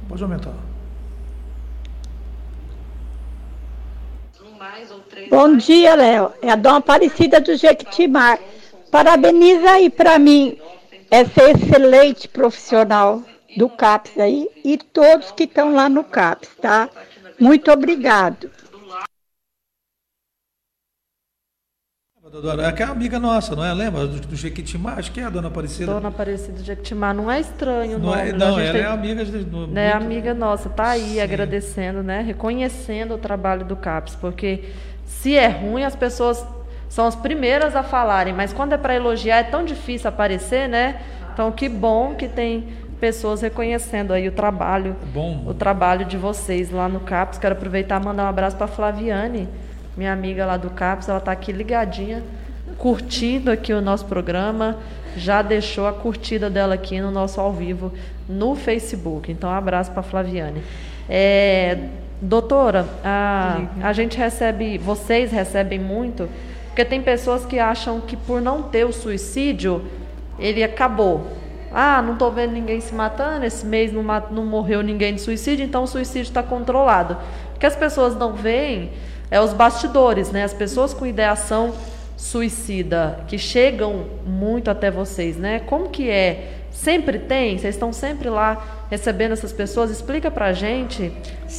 [0.08, 0.54] Pode aumentar.
[5.30, 6.32] Bom dia, Léo.
[6.42, 8.40] É a Dona Aparecida do Jequitimar.
[8.92, 10.58] Parabeniza aí para mim
[11.10, 13.22] essa excelente profissional
[13.56, 16.90] do CAPS aí e todos que estão lá no CAPS, tá?
[17.40, 18.50] Muito obrigado.
[22.62, 23.72] É aquela amiga nossa, não é?
[23.72, 24.08] Lembra?
[24.08, 25.94] Do, do Jequitimá, acho que é a dona Aparecida.
[25.94, 28.82] Dona Aparecida Jequitimá, não é estranho não nome, É, não, ela tem...
[28.82, 30.04] é amiga de, no, né, muito...
[30.04, 31.22] amiga nossa, tá aí Sim.
[31.22, 32.22] agradecendo, né?
[32.22, 34.64] Reconhecendo o trabalho do CAPS, porque
[35.06, 36.44] se é ruim, as pessoas
[36.90, 41.02] são as primeiras a falarem, mas quando é para elogiar é tão difícil aparecer, né?
[41.34, 42.68] Então que bom que tem
[43.00, 45.44] pessoas reconhecendo aí o trabalho, bom.
[45.46, 47.38] o trabalho de vocês lá no CAPS.
[47.38, 49.48] Quero aproveitar e mandar um abraço para Flaviane,
[49.96, 52.24] minha amiga lá do CAPS, ela está aqui ligadinha
[52.78, 54.78] curtindo aqui o nosso programa,
[55.16, 57.92] já deixou a curtida dela aqui no nosso ao vivo
[58.28, 59.32] no Facebook.
[59.32, 60.64] Então, um abraço para Flaviane.
[61.08, 61.78] É,
[62.22, 66.30] doutora, a, a gente recebe, vocês recebem muito,
[66.68, 69.86] porque tem pessoas que acham que por não ter o suicídio,
[70.40, 71.28] ele acabou.
[71.72, 75.66] Ah, não estou vendo ninguém se matando, esse mês não, não morreu ninguém de suicídio,
[75.66, 77.18] então o suicídio está controlado.
[77.56, 78.92] O que as pessoas não veem
[79.34, 80.44] é os bastidores, né?
[80.44, 81.74] As pessoas com ideação
[82.16, 85.60] suicida que chegam muito até vocês, né?
[85.62, 86.60] Como que é?
[86.70, 87.58] Sempre tem?
[87.58, 89.90] Vocês estão sempre lá recebendo essas pessoas?
[89.90, 91.12] Explica pra gente,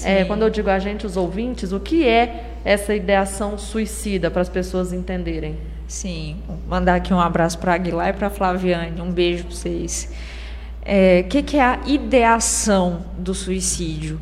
[0.05, 4.43] é, quando eu digo a gente, os ouvintes, o que é essa ideação suicida para
[4.43, 5.59] as pessoas entenderem.
[5.89, 10.11] Sim, Vou mandar aqui um abraço para Aguilar e para Flaviane, um beijo para vocês.
[10.13, 14.21] O é, que, que, é a ideação do suicídio?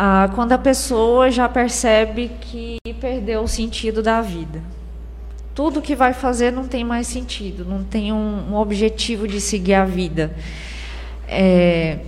[0.00, 4.62] Ah, quando a pessoa já percebe que perdeu o sentido da vida
[5.58, 9.74] tudo que vai fazer não tem mais sentido, não tem um, um objetivo de seguir
[9.74, 10.30] a vida.
[11.26, 11.98] É,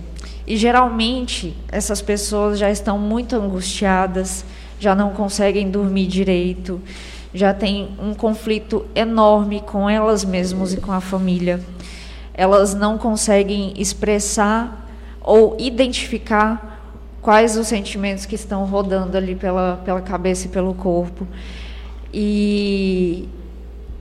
[0.47, 4.45] e geralmente essas pessoas já estão muito angustiadas,
[4.79, 6.79] já não conseguem dormir direito,
[7.33, 11.59] já tem um conflito enorme com elas mesmas e com a família.
[12.33, 14.89] Elas não conseguem expressar
[15.19, 16.70] ou identificar
[17.21, 21.27] quais os sentimentos que estão rodando ali pela, pela cabeça e pelo corpo.
[22.13, 23.29] E,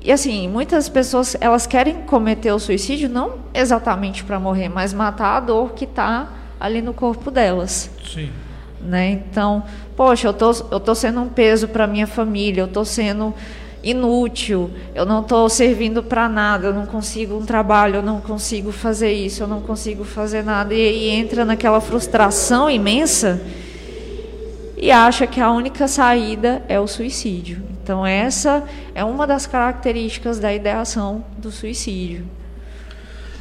[0.02, 5.36] e assim, muitas pessoas elas querem cometer o suicídio não exatamente para morrer, mas matar
[5.36, 7.90] a dor que está ali no corpo delas.
[8.04, 8.30] Sim.
[8.80, 9.10] Né?
[9.10, 9.62] Então,
[9.94, 13.34] poxa, eu tô, eu tô sendo um peso para minha família, eu tô sendo
[13.82, 18.72] inútil, eu não estou servindo para nada, eu não consigo um trabalho, eu não consigo
[18.72, 23.40] fazer isso, eu não consigo fazer nada e, e entra naquela frustração imensa
[24.76, 27.62] e acha que a única saída é o suicídio.
[27.82, 28.64] Então, essa
[28.94, 32.24] é uma das características da ideação do suicídio.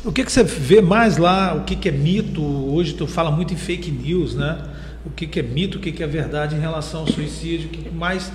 [0.03, 1.53] O que, que você vê mais lá?
[1.53, 2.41] O que, que é mito?
[2.41, 4.57] Hoje tu fala muito em fake news, né?
[5.05, 7.67] O que, que é mito, o que, que é verdade em relação ao suicídio?
[7.67, 8.31] O que mais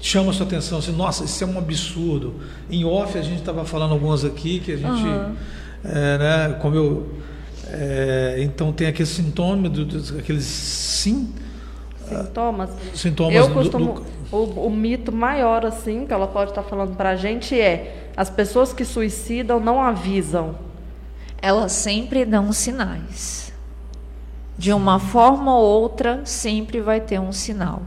[0.00, 0.78] chama a sua atenção?
[0.78, 2.34] Assim, Nossa, isso é um absurdo.
[2.70, 5.36] Em off, a gente estava falando algumas aqui que a gente, uhum.
[5.84, 6.58] é, né?
[6.60, 7.12] Como eu,
[7.68, 11.32] é, então tem aquele sintoma, do, do, aqueles sim
[12.18, 12.70] sintomas.
[12.94, 14.36] Sintomas eu costumo, do, do...
[14.36, 18.30] O, o, mito maior assim que ela pode estar falando para a gente é as
[18.30, 20.54] pessoas que suicidam não avisam.
[21.40, 23.52] Elas sempre dão sinais.
[24.56, 27.82] De uma forma ou outra, sempre vai ter um sinal.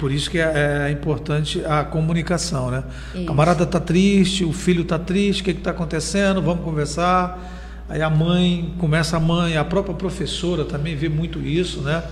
[0.00, 2.82] Por isso que é, é importante a comunicação, né?
[3.14, 3.26] Isso.
[3.26, 6.40] camarada está triste, o filho está triste, o que está acontecendo?
[6.40, 7.38] Vamos conversar.
[7.86, 12.02] Aí a mãe, começa a mãe, a própria professora também vê muito isso, né?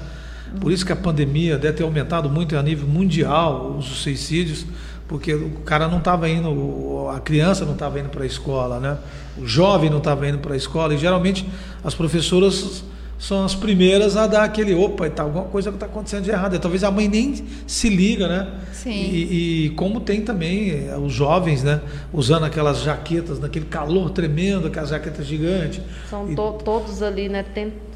[0.61, 4.67] Por isso que a pandemia deve ter aumentado muito a nível mundial os suicídios,
[5.07, 8.99] porque o cara não estava indo, a criança não estava indo para a escola, né?
[9.39, 11.49] O jovem não estava indo para a escola e geralmente
[11.83, 12.85] as professoras
[13.19, 16.55] são as primeiras a dar aquele opa, tá alguma coisa que está acontecendo de errado.
[16.55, 18.49] E talvez a mãe nem se liga, né?
[18.73, 18.91] Sim.
[18.91, 21.81] E, e, como tem também eh, os jovens, né?
[22.13, 25.83] Usando aquelas jaquetas, naquele calor tremendo, aquelas jaquetas gigantes.
[26.09, 27.45] São to todos ali, né?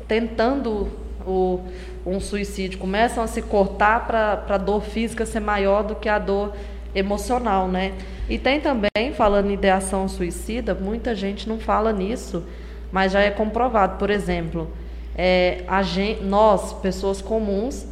[0.08, 0.88] Tentando
[1.24, 1.60] o
[2.04, 6.18] um suicídio, começam a se cortar para a dor física ser maior do que a
[6.18, 6.52] dor
[6.92, 7.92] emocional, né?
[8.28, 12.42] E tem também, falando em ideação suicida, muita gente não fala nisso,
[12.90, 13.98] mas já é comprovado.
[13.98, 14.68] Por exemplo,
[15.16, 17.86] é, gente, nós, pessoas comuns,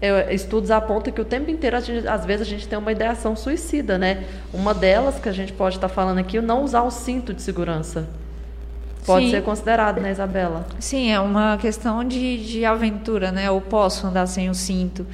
[0.00, 3.34] é, estudos apontam que o tempo inteiro, gente, às vezes, a gente tem uma ideação
[3.34, 4.24] suicida, né?
[4.52, 7.40] Uma delas que a gente pode estar falando aqui, o não usar o cinto de
[7.40, 8.06] segurança.
[9.06, 9.30] Pode Sim.
[9.30, 10.66] ser considerado, né, Isabela?
[10.80, 13.46] Sim, é uma questão de, de aventura, né?
[13.46, 15.06] Eu posso andar sem o cinto.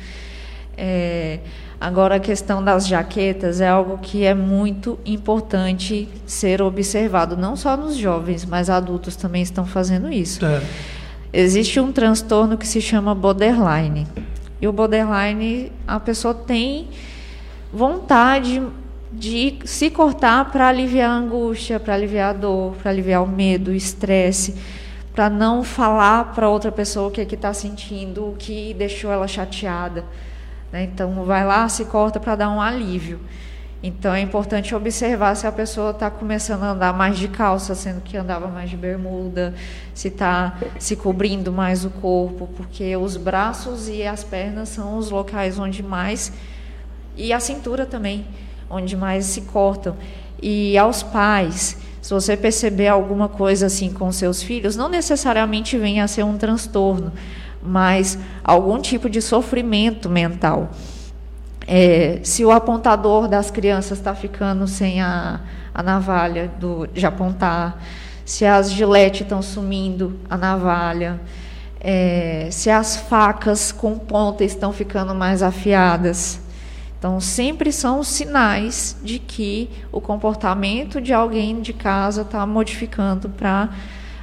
[0.76, 1.40] É,
[1.78, 7.76] agora, a questão das jaquetas é algo que é muito importante ser observado, não só
[7.76, 10.44] nos jovens, mas adultos também estão fazendo isso.
[10.44, 10.62] É.
[11.32, 14.06] Existe um transtorno que se chama borderline.
[14.60, 16.88] E o borderline, a pessoa tem
[17.72, 18.62] vontade
[19.10, 23.70] de se cortar para aliviar a angústia, para aliviar a dor, para aliviar o medo,
[23.70, 24.54] o estresse,
[25.14, 29.26] para não falar para outra pessoa o que é está sentindo, o que deixou ela
[29.26, 30.04] chateada.
[30.70, 30.84] Né?
[30.84, 33.20] Então, vai lá, se corta para dar um alívio.
[33.82, 38.00] Então é importante observar se a pessoa está começando a andar mais de calça, sendo
[38.00, 39.54] que andava mais de bermuda,
[39.92, 45.10] se está se cobrindo mais o corpo, porque os braços e as pernas são os
[45.10, 46.32] locais onde mais
[47.16, 48.24] e a cintura também,
[48.70, 49.96] onde mais se cortam.
[50.40, 56.04] E aos pais, se você perceber alguma coisa assim com seus filhos, não necessariamente venha
[56.04, 57.12] a ser um transtorno,
[57.62, 60.70] mas algum tipo de sofrimento mental.
[61.66, 65.40] É, se o apontador das crianças está ficando sem a,
[65.74, 67.80] a navalha do, de apontar,
[68.24, 71.20] se as giletes estão sumindo a navalha,
[71.80, 76.40] é, se as facas com ponta estão ficando mais afiadas.
[76.98, 83.70] Então, sempre são sinais de que o comportamento de alguém de casa está modificando para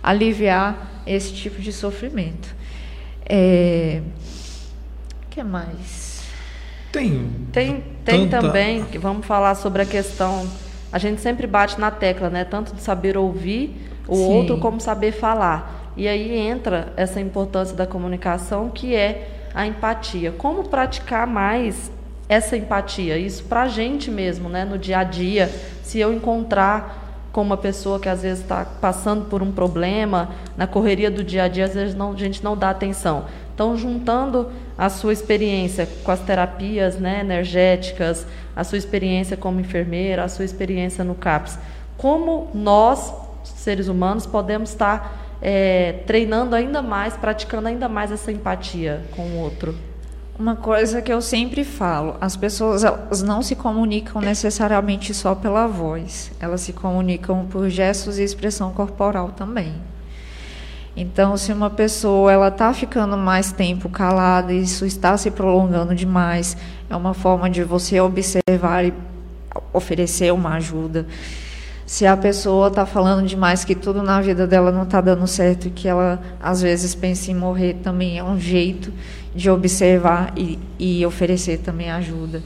[0.01, 2.55] aliviar esse tipo de sofrimento.
[3.25, 4.01] É,
[5.25, 6.08] o que mais?
[6.91, 7.29] Tem.
[7.51, 10.47] Tem, tem tanta- também, que vamos falar sobre a questão.
[10.91, 12.43] A gente sempre bate na tecla, né?
[12.43, 13.75] Tanto de saber ouvir
[14.07, 14.33] o Sim.
[14.33, 15.93] outro como saber falar.
[15.95, 20.31] E aí entra essa importância da comunicação, que é a empatia.
[20.31, 21.91] Como praticar mais
[22.27, 23.17] essa empatia?
[23.17, 24.65] Isso para a gente mesmo, né?
[24.65, 25.47] No dia a dia.
[25.83, 30.65] Se eu encontrar com uma pessoa que às vezes está passando por um problema, na
[30.65, 33.25] correria do dia a dia, às vezes não, a gente não dá atenção.
[33.53, 34.49] Então, juntando
[34.79, 38.25] a sua experiência com as terapias né, energéticas,
[38.55, 41.59] a sua experiência como enfermeira, a sua experiência no CAPS,
[41.97, 43.13] como nós,
[43.43, 49.39] seres humanos, podemos estar eh, treinando ainda mais, praticando ainda mais essa empatia com o
[49.39, 49.75] outro?
[50.39, 55.67] Uma coisa que eu sempre falo, as pessoas elas não se comunicam necessariamente só pela
[55.67, 59.73] voz, elas se comunicam por gestos e expressão corporal também.
[60.95, 65.95] Então, se uma pessoa ela está ficando mais tempo calada, e isso está se prolongando
[65.95, 66.57] demais,
[66.89, 68.93] é uma forma de você observar e
[69.71, 71.05] oferecer uma ajuda.
[71.85, 75.67] Se a pessoa está falando demais que tudo na vida dela não está dando certo
[75.67, 78.93] e que ela às vezes pensa em morrer, também é um jeito
[79.33, 82.43] de observar e, e oferecer também ajuda.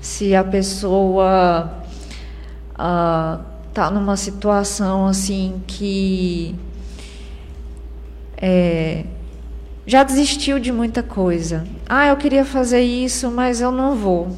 [0.00, 1.70] Se a pessoa
[2.70, 6.54] está numa situação assim que
[8.36, 9.04] é,
[9.86, 11.66] já desistiu de muita coisa.
[11.88, 14.28] Ah, eu queria fazer isso, mas eu não vou.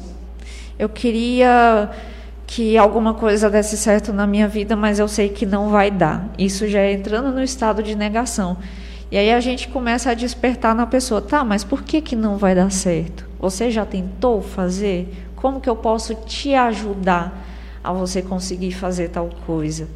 [0.77, 1.89] Eu queria
[2.45, 6.29] que alguma coisa desse certo na minha vida, mas eu sei que não vai dar.
[6.37, 8.57] Isso já é entrando no estado de negação.
[9.11, 12.37] E aí a gente começa a despertar na pessoa, tá, mas por que que não
[12.37, 13.25] vai dar certo?
[13.39, 15.11] Você já tentou fazer?
[15.35, 17.45] Como que eu posso te ajudar
[17.83, 19.87] a você conseguir fazer tal coisa?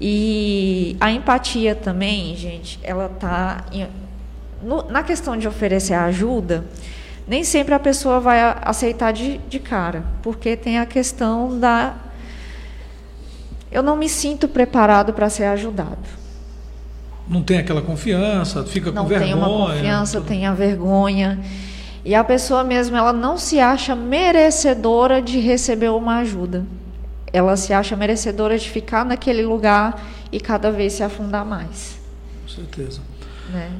[0.00, 3.64] E a empatia também, gente, ela tá
[4.62, 6.64] no- na questão de oferecer ajuda,
[7.28, 11.94] nem sempre a pessoa vai aceitar de, de cara, porque tem a questão da
[13.70, 15.98] eu não me sinto preparado para ser ajudado.
[17.28, 19.36] Não tem aquela confiança, fica Não com tem vergonha.
[19.46, 20.26] uma confiança, tudo.
[20.28, 21.38] tem a vergonha.
[22.04, 26.64] E a pessoa mesmo, ela não se acha merecedora de receber uma ajuda.
[27.32, 30.02] Ela se acha merecedora de ficar naquele lugar
[30.32, 31.98] e cada vez se afundar mais.
[32.42, 33.00] Com certeza.
[33.50, 33.70] Né?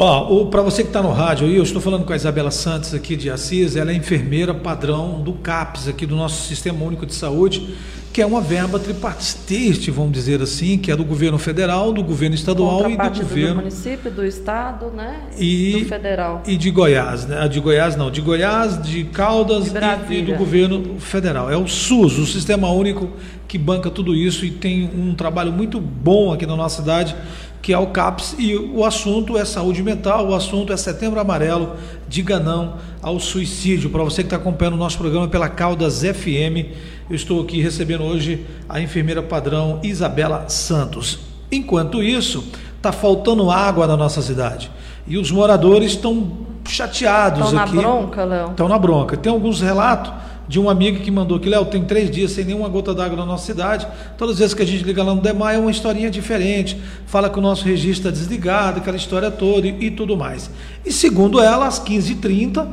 [0.00, 2.94] Ó, para você que está no rádio aí, eu estou falando com a Isabela Santos
[2.94, 7.12] aqui de Assis, ela é enfermeira padrão do CAPS, aqui do nosso Sistema Único de
[7.12, 7.74] Saúde,
[8.12, 12.36] que é uma verba tripartite, vamos dizer assim, que é do governo federal, do governo
[12.36, 15.16] estadual e do Contrapartida do governo município, do estado, né?
[15.36, 16.42] E- do federal.
[16.46, 17.48] e de Goiás, né?
[17.48, 21.50] De Goiás não, de Goiás, de Caldas De e- e, do governo federal.
[21.50, 23.10] É o SUS, o Sistema Único,
[23.48, 27.16] que banca tudo isso e tem um trabalho muito bom aqui na nossa cidade,
[27.62, 28.34] que é o CAPS.
[28.38, 31.76] E o assunto é saúde mental, o assunto é Setembro Amarelo,
[32.08, 33.90] diga não ao suicídio.
[33.90, 36.74] Para você que está acompanhando o nosso programa pela Caldas FM,
[37.08, 41.18] eu estou aqui recebendo hoje a enfermeira padrão Isabela Santos.
[41.50, 42.44] Enquanto isso,
[42.76, 44.70] está faltando água na nossa cidade.
[45.06, 46.32] E os moradores estão
[46.66, 47.76] chateados Estão na aqui.
[47.76, 48.50] bronca, Léo?
[48.50, 49.16] Estão na bronca.
[49.16, 50.12] Tem alguns relatos
[50.48, 53.26] de um amigo que mandou que, Léo, tem três dias sem nenhuma gota d'água na
[53.26, 53.86] nossa cidade.
[54.16, 56.80] Todas as vezes que a gente liga lá no DEMAI é uma historinha diferente.
[57.06, 60.50] Fala que o nosso registro está desligado, aquela história toda e, e tudo mais.
[60.84, 62.66] E segundo ela, às 15h30,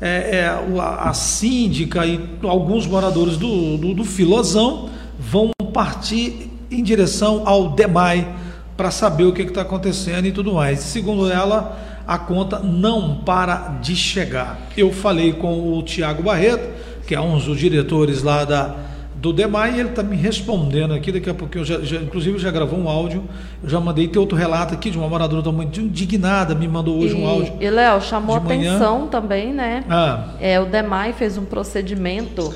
[0.00, 7.42] é, é, a síndica e alguns moradores do, do, do Filosão vão partir em direção
[7.44, 8.34] ao DEMAI
[8.76, 10.80] para saber o que está acontecendo e tudo mais.
[10.80, 14.60] Segundo ela, a conta não para de chegar.
[14.76, 16.68] Eu falei com o Tiago Barreto,
[17.06, 18.74] que é um dos diretores lá da,
[19.14, 21.10] do DEMAI, e ele está me respondendo aqui.
[21.12, 23.24] Daqui a pouquinho, eu já, já- inclusive, já gravou um áudio.
[23.62, 24.08] Eu já mandei.
[24.08, 27.26] Tem outro relato aqui de uma moradora tá muito indignada, me mandou hoje e, um
[27.26, 27.54] áudio.
[27.60, 28.72] E, Léo, chamou manhã.
[28.76, 29.84] atenção também, né?
[29.88, 32.52] Ah, É, o DEMAI fez um procedimento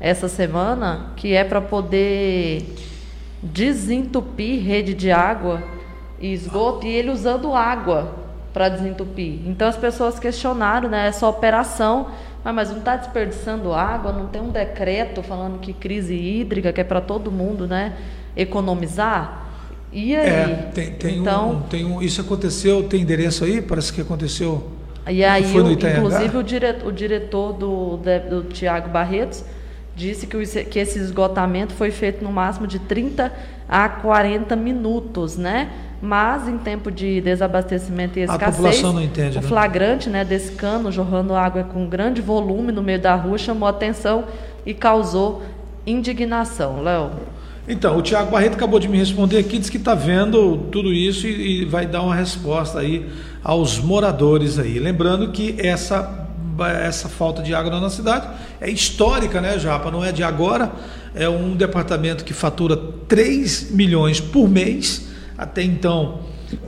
[0.00, 2.64] essa semana, que é para poder
[3.42, 5.62] desentupir rede de água
[6.20, 8.14] e esgoto, e ele usando água
[8.52, 9.40] para desentupir.
[9.46, 12.08] Então as pessoas questionaram né, essa operação,
[12.44, 16.80] ah, mas não está desperdiçando água, não tem um decreto falando que crise hídrica, que
[16.80, 17.94] é para todo mundo né,
[18.36, 19.46] economizar?
[19.92, 20.28] E aí?
[20.28, 23.60] É, tem, tem, então, um, tem um, isso aconteceu, tem endereço aí?
[23.60, 24.70] Parece que aconteceu.
[25.08, 29.44] E aí, o, inclusive, o diretor, o diretor do, do, do Tiago Barretos
[29.96, 33.32] disse que, o, que esse esgotamento foi feito no máximo de 30
[33.68, 35.70] a 40 minutos, né?
[36.02, 39.46] Mas em tempo de desabastecimento e escassez, entende, o né?
[39.46, 44.24] flagrante né, desse cano jorrando água com grande volume no meio da rua chamou atenção
[44.64, 45.42] e causou
[45.86, 46.82] indignação.
[46.82, 47.10] Léo.
[47.68, 51.26] Então, o Tiago Barreto acabou de me responder aqui, diz que está vendo tudo isso
[51.26, 53.06] e, e, vai dar uma resposta aí
[53.44, 54.78] aos moradores aí.
[54.78, 56.26] Lembrando que essa,
[56.82, 58.28] essa falta de água na nossa cidade
[58.60, 59.90] é histórica, né, Japa?
[59.90, 60.72] Não é de agora.
[61.14, 62.76] É um departamento que fatura
[63.06, 65.09] 3 milhões por mês.
[65.40, 66.18] Até então,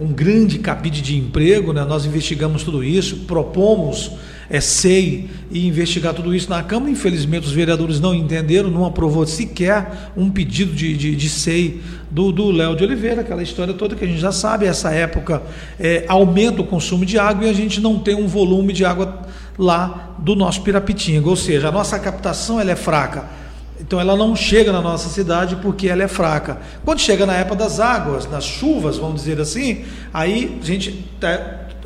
[0.01, 1.85] um grande cabide de emprego, né?
[1.85, 4.13] Nós investigamos tudo isso, propomos
[4.49, 6.91] é, SEI e investigar tudo isso na Câmara.
[6.91, 12.51] Infelizmente, os vereadores não entenderam, não aprovou sequer um pedido de, de, de SEI do
[12.51, 14.65] Léo de Oliveira, aquela história toda que a gente já sabe.
[14.65, 15.43] Essa época
[15.79, 19.27] é, aumenta o consumo de água e a gente não tem um volume de água
[19.59, 23.42] lá do nosso Pirapitinga, ou seja, a nossa captação ela é fraca.
[23.81, 26.59] Então ela não chega na nossa cidade porque ela é fraca.
[26.85, 31.05] Quando chega na época das águas, das chuvas, vamos dizer assim, aí a gente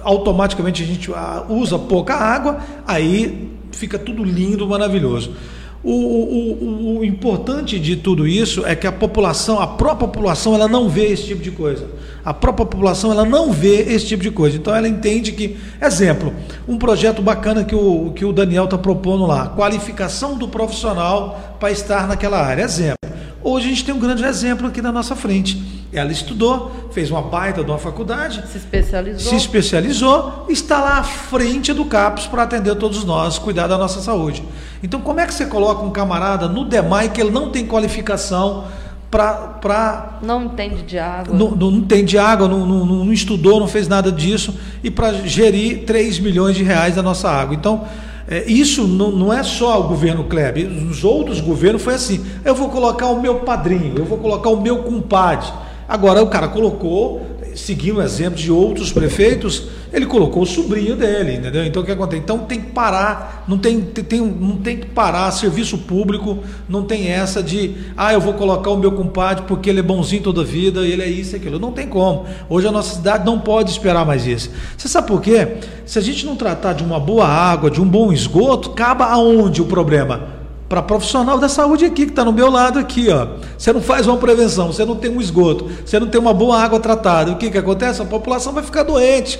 [0.02, 5.34] automaticamente a gente ah, usa pouca água, aí fica tudo lindo, maravilhoso.
[5.82, 10.52] O, o, o, o, importante de tudo isso é que a população, a própria população,
[10.52, 11.86] ela não vê esse tipo de coisa.
[12.24, 14.56] A própria população, ela não vê esse tipo de coisa.
[14.56, 16.34] Então ela entende que, exemplo,
[16.66, 21.70] um projeto bacana que o, que o Daniel está propondo lá, qualificação do profissional para
[21.70, 22.62] estar naquela área.
[22.62, 22.96] Exemplo.
[23.42, 27.22] Hoje a gente tem um grande exemplo aqui na nossa frente ela estudou, fez uma
[27.22, 32.42] baita de uma faculdade, se especializou, se especializou, está lá à frente do CAPS para
[32.42, 34.42] atender todos nós, cuidar da nossa saúde.
[34.82, 38.64] Então, como é que você coloca um camarada no DEMAI que ele não tem qualificação
[39.10, 40.18] para.
[40.22, 41.34] Não entende de água.
[41.34, 45.12] Não, não entende de água, não, não, não estudou, não fez nada disso, e para
[45.12, 47.54] gerir 3 milhões de reais da nossa água.
[47.54, 47.86] Então,
[48.28, 52.24] é, isso não, não, é só o governo Kleber, os outros governos foi assim.
[52.44, 55.48] Eu vou colocar o meu padrinho, eu vou colocar o meu compadre.
[55.88, 57.24] Agora o cara colocou,
[57.56, 61.64] seguindo o exemplo de outros prefeitos, ele colocou o sobrinho dele, entendeu?
[61.64, 62.22] Então o que acontece?
[62.22, 66.38] Então tem que parar, não tem, tem, não tem que parar, serviço público,
[66.68, 70.22] não tem essa de, ah, eu vou colocar o meu compadre porque ele é bonzinho
[70.22, 71.58] toda a vida, ele é isso e aquilo.
[71.58, 72.26] Não tem como.
[72.48, 74.50] Hoje a nossa cidade não pode esperar mais isso.
[74.76, 75.56] Você sabe por quê?
[75.86, 79.62] Se a gente não tratar de uma boa água, de um bom esgoto, acaba aonde
[79.62, 80.45] o problema?
[80.68, 83.28] Para profissional da saúde aqui, que está no meu lado aqui, ó.
[83.56, 86.60] Você não faz uma prevenção, você não tem um esgoto, você não tem uma boa
[86.60, 87.30] água tratada.
[87.30, 88.02] O que, que acontece?
[88.02, 89.38] A população vai ficar doente.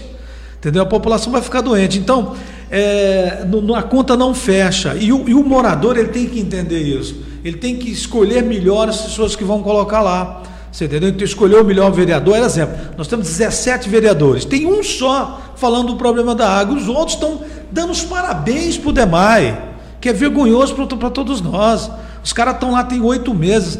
[0.58, 0.82] Entendeu?
[0.82, 1.98] A população vai ficar doente.
[1.98, 2.34] Então,
[2.70, 4.94] é, no, a conta não fecha.
[4.94, 7.16] E o, e o morador ele tem que entender isso.
[7.44, 10.42] Ele tem que escolher melhor as pessoas que vão colocar lá.
[10.70, 11.08] Você entendeu?
[11.08, 12.36] Então, escolher o melhor vereador.
[12.36, 14.44] Exemplo, nós temos 17 vereadores.
[14.44, 16.76] Tem um só falando do problema da água.
[16.76, 17.40] Os outros estão
[17.72, 21.90] dando os parabéns para o DEMAI que é vergonhoso para todos nós.
[22.22, 23.78] Os caras estão lá tem oito meses,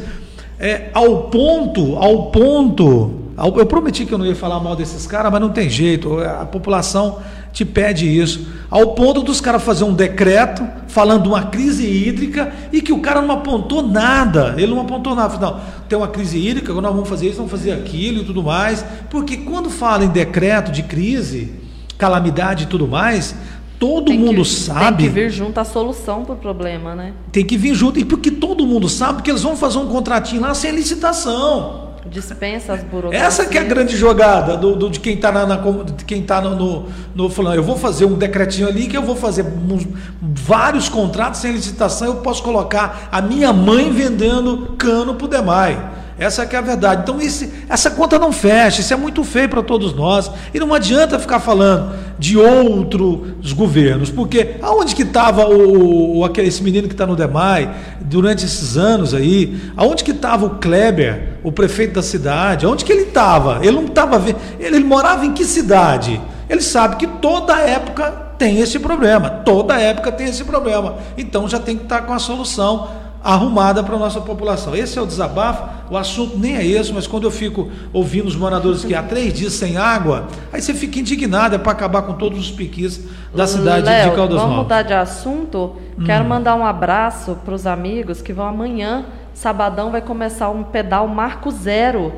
[0.59, 3.23] é, ao ponto, ao ponto.
[3.37, 6.19] Ao, eu prometi que eu não ia falar mal desses caras, mas não tem jeito.
[6.21, 7.19] A população
[7.53, 8.47] te pede isso.
[8.71, 13.01] Ao ponto dos caras fazer um decreto falando de uma crise hídrica e que o
[13.01, 14.55] cara não apontou nada.
[14.57, 15.39] Ele não apontou nada.
[15.39, 18.85] Não, tem uma crise hídrica, nós vamos fazer isso, vamos fazer aquilo e tudo mais.
[19.11, 21.53] Porque quando fala em decreto de crise,
[21.99, 23.35] calamidade e tudo mais,
[23.79, 25.05] Todo tem mundo que, sabe.
[25.05, 27.13] Tem que vir junto a solução para o problema, né?
[27.31, 27.99] Tem que vir junto.
[27.99, 31.87] E porque todo mundo sabe que eles vão fazer um contratinho lá sem licitação.
[32.11, 33.41] Dispensa as burocracias.
[33.41, 35.59] Essa que é a grande jogada do, do de quem está na, na,
[36.07, 37.57] quem tá no, no, no falando.
[37.57, 39.87] Eu vou fazer um decretinho ali que eu vou fazer uns,
[40.23, 42.09] vários contratos sem licitação.
[42.09, 46.06] Eu posso colocar a minha mãe vendendo cano para o Demai.
[46.19, 47.03] Essa é a verdade.
[47.03, 50.31] Então esse, essa conta não fecha, isso é muito feio para todos nós.
[50.55, 56.63] E não adianta ficar falando de outros governos, porque aonde que estava o, o, esse
[56.63, 59.61] menino que está no DEMAI durante esses anos aí?
[59.77, 62.65] Aonde que estava o Kleber, o prefeito da cidade?
[62.65, 63.59] Aonde que ele estava?
[63.61, 64.37] Ele não estava ele,
[64.77, 66.19] ele morava em que cidade?
[66.49, 70.97] Ele sabe que toda época tem esse problema, toda época tem esse problema.
[71.19, 72.89] Então já tem que estar tá com a solução
[73.33, 74.75] arrumada para a nossa população.
[74.77, 78.37] Esse é o desabafo, o assunto nem é esse, mas quando eu fico ouvindo os
[78.37, 82.15] moradores que há três dias sem água, aí você fica indignado, é para acabar com
[82.15, 83.01] todos os piquis
[83.35, 84.63] da cidade Léo, de Caldas vamos Novas.
[84.65, 85.77] mudar de assunto.
[86.05, 91.09] Quero mandar um abraço para os amigos que vão amanhã, sabadão, vai começar um pedal
[91.09, 92.13] Marco Zero.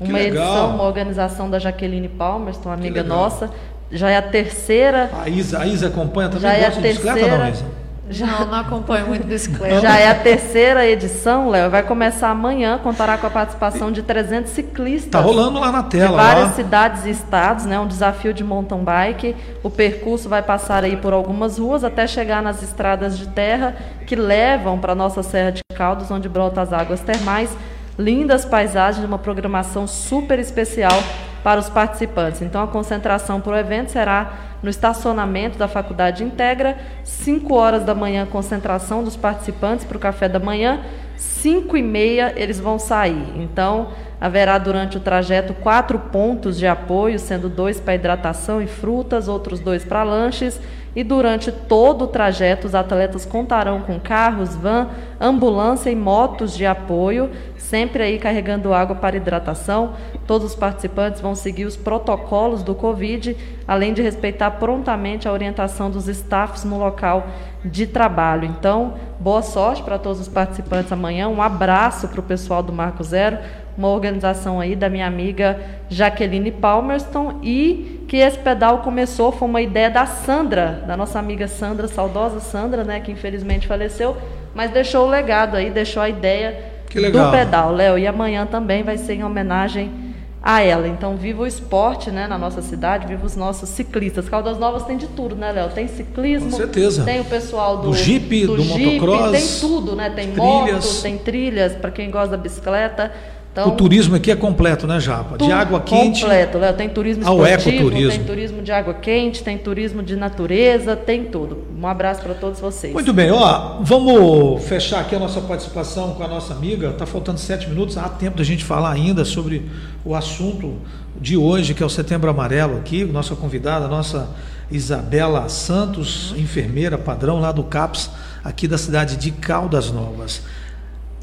[0.00, 3.50] Uma edição, uma organização da Jaqueline Palmerston, amiga nossa.
[3.92, 5.10] Já é a terceira.
[5.22, 7.44] A Isa, a Isa acompanha também, Já é a gosta de bicicleta terceira.
[7.44, 7.64] não, Isa?
[8.06, 9.80] Não, não acompanho muito bicicleta.
[9.80, 11.70] Já é a terceira edição, Léo.
[11.70, 15.10] Vai começar amanhã, contará com a participação de 300 ciclistas.
[15.10, 16.16] Tá rolando lá na de tela.
[16.16, 16.52] várias lá.
[16.52, 17.80] cidades e estados, né?
[17.80, 19.34] Um desafio de mountain bike.
[19.62, 23.74] O percurso vai passar aí por algumas ruas até chegar nas estradas de terra
[24.06, 27.56] que levam para nossa Serra de Caldas, onde brotam as águas termais.
[27.98, 31.00] Lindas paisagens, uma programação super especial
[31.44, 32.40] para os participantes.
[32.40, 34.32] Então a concentração para o evento será
[34.62, 40.26] no estacionamento da Faculdade Integra, 5 horas da manhã, concentração dos participantes para o café
[40.26, 40.80] da manhã,
[41.18, 43.34] 5 e meia eles vão sair.
[43.36, 43.88] Então,
[44.18, 49.60] haverá durante o trajeto quatro pontos de apoio, sendo dois para hidratação e frutas, outros
[49.60, 50.58] dois para lanches.
[50.96, 54.88] E durante todo o trajeto, os atletas contarão com carros, van,
[55.20, 59.94] ambulância e motos de apoio, sempre aí carregando água para hidratação.
[60.26, 63.36] Todos os participantes vão seguir os protocolos do Covid,
[63.68, 67.26] além de respeitar prontamente a orientação dos staffs no local
[67.62, 68.46] de trabalho.
[68.46, 71.28] Então, boa sorte para todos os participantes amanhã.
[71.28, 73.38] Um abraço para o pessoal do Marco Zero,
[73.76, 75.60] uma organização aí da minha amiga
[75.90, 81.48] Jaqueline Palmerston e que esse pedal começou foi uma ideia da Sandra, da nossa amiga
[81.48, 84.16] Sandra, saudosa Sandra, né, que infelizmente faleceu,
[84.54, 87.98] mas deixou o legado aí, deixou a ideia do pedal, Léo.
[87.98, 90.03] E amanhã também vai ser em homenagem
[90.46, 90.86] a ela.
[90.86, 94.28] Então, viva o esporte, né, na nossa cidade, viva os nossos ciclistas.
[94.28, 95.70] Caldas Novas tem de tudo, né, Léo?
[95.70, 97.02] Tem ciclismo, Com certeza.
[97.02, 100.10] tem o pessoal do, Do Jeep, do Jeep, motocross, tem tudo, né?
[100.10, 100.84] Tem trilhas.
[100.84, 103.10] moto, tem trilhas para quem gosta da bicicleta.
[103.54, 105.38] Então, O turismo aqui é completo, né, Japa?
[105.38, 106.22] De água quente.
[106.22, 106.74] Completo, Léo.
[106.74, 108.10] Tem turismo esportivo, ecoturismo.
[108.10, 111.58] tem turismo de água quente, tem turismo de natureza, tem tudo.
[111.80, 112.92] Um abraço para todos vocês.
[112.92, 116.90] Muito bem, ó, vamos fechar aqui a nossa participação com a nossa amiga.
[116.94, 119.70] Tá faltando sete minutos, há tempo da gente falar ainda sobre
[120.04, 120.74] o assunto
[121.20, 123.04] de hoje, que é o Setembro Amarelo aqui.
[123.04, 124.30] Nossa convidada, a nossa
[124.68, 128.10] Isabela Santos, enfermeira padrão lá do CAPS,
[128.42, 130.42] aqui da cidade de Caldas Novas.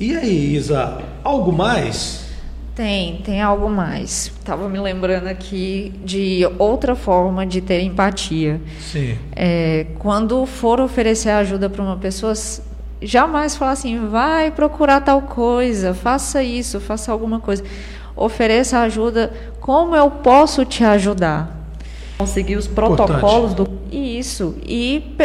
[0.02, 2.26] E aí, Isa, algo mais?
[2.74, 4.32] Tem, tem algo mais.
[4.40, 8.60] Estava me lembrando aqui de outra forma de ter empatia.
[8.80, 9.16] Sim.
[9.36, 12.34] É, quando for oferecer ajuda para uma pessoa,
[13.00, 17.64] jamais falar assim, vai procurar tal coisa, faça isso, faça alguma coisa.
[18.16, 21.56] Ofereça ajuda, como eu posso te ajudar?
[22.18, 23.70] Conseguir os protocolos do.
[23.92, 25.16] Isso, e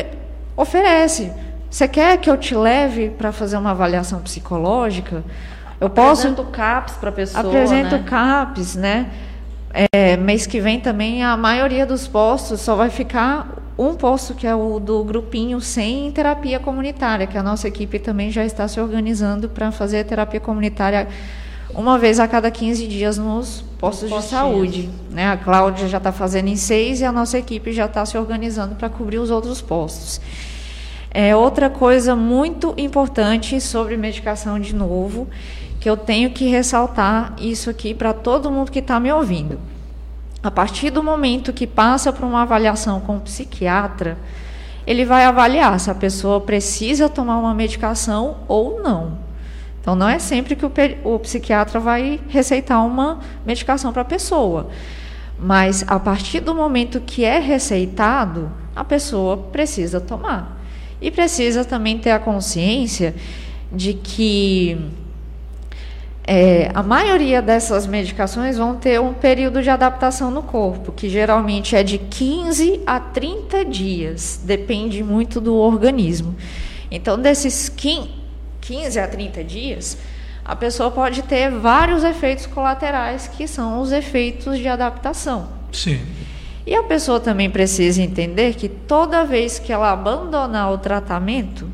[0.55, 1.33] oferece.
[1.71, 5.25] Você quer que eu te leve para fazer uma avaliação psicológica?
[5.81, 6.23] Eu posso.
[6.23, 7.47] Apresenta o CAPS para a pessoa.
[7.47, 8.05] Apresenta né?
[8.07, 9.11] CAPS, né?
[9.93, 14.47] É, mês que vem também a maioria dos postos só vai ficar um posto que
[14.47, 18.81] é o do grupinho sem terapia comunitária, que a nossa equipe também já está se
[18.81, 21.09] organizando para fazer terapia comunitária
[21.75, 24.89] uma vez a cada 15 dias nos postos de saúde.
[25.11, 25.29] Né?
[25.31, 28.77] A Cláudia já está fazendo em seis e a nossa equipe já está se organizando
[28.77, 30.21] para cobrir os outros postos.
[31.19, 35.27] É outra coisa muito importante sobre medicação de novo,
[35.81, 39.59] que eu tenho que ressaltar isso aqui para todo mundo que está me ouvindo.
[40.43, 44.19] A partir do momento que passa por uma avaliação com o psiquiatra,
[44.87, 49.17] ele vai avaliar se a pessoa precisa tomar uma medicação ou não.
[49.81, 54.69] Então, não é sempre que o, o psiquiatra vai receitar uma medicação para a pessoa.
[55.39, 60.56] Mas, a partir do momento que é receitado, a pessoa precisa tomar.
[61.01, 63.15] E precisa também ter a consciência
[63.73, 64.79] de que
[66.27, 71.77] é, a maioria dessas medicações vão ter um período de adaptação no corpo, que geralmente
[71.77, 76.35] é de 15 a 30 dias, depende muito do organismo.
[76.91, 78.27] Então, desses 15
[78.67, 79.97] 15 a 30 dias,
[80.45, 85.49] a pessoa pode ter vários efeitos colaterais, que são os efeitos de adaptação.
[85.73, 86.01] Sim.
[86.67, 91.71] E a pessoa também precisa entender que toda vez que ela abandonar o tratamento,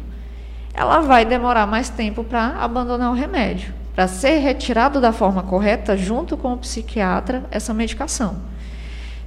[0.75, 5.97] ela vai demorar mais tempo para abandonar o remédio, para ser retirado da forma correta,
[5.97, 8.37] junto com o psiquiatra, essa medicação.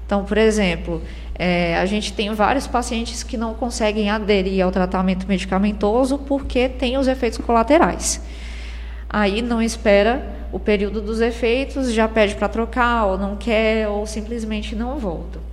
[0.06, 1.02] Então, por exemplo,
[1.34, 6.96] é, a gente tem vários pacientes que não conseguem aderir ao tratamento medicamentoso porque tem
[6.96, 8.22] os efeitos colaterais.
[9.10, 14.06] Aí não espera o período dos efeitos, já pede para trocar, ou não quer, ou
[14.06, 15.45] simplesmente não volta.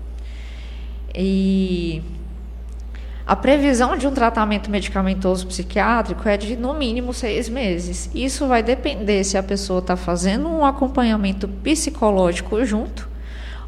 [1.15, 2.03] E
[3.25, 8.11] A previsão de um tratamento medicamentoso psiquiátrico é de no mínimo seis meses.
[8.13, 13.09] Isso vai depender se a pessoa está fazendo um acompanhamento psicológico junto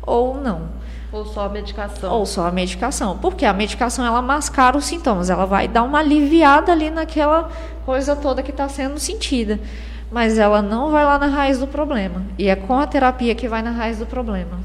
[0.02, 0.68] ou não.
[1.12, 2.12] Ou só a medicação.
[2.12, 3.16] Ou só a medicação.
[3.18, 7.48] Porque a medicação ela mascara os sintomas, ela vai dar uma aliviada ali naquela
[7.86, 9.60] coisa toda que está sendo sentida.
[10.10, 12.22] Mas ela não vai lá na raiz do problema.
[12.36, 14.58] E é com a terapia que vai na raiz do problema.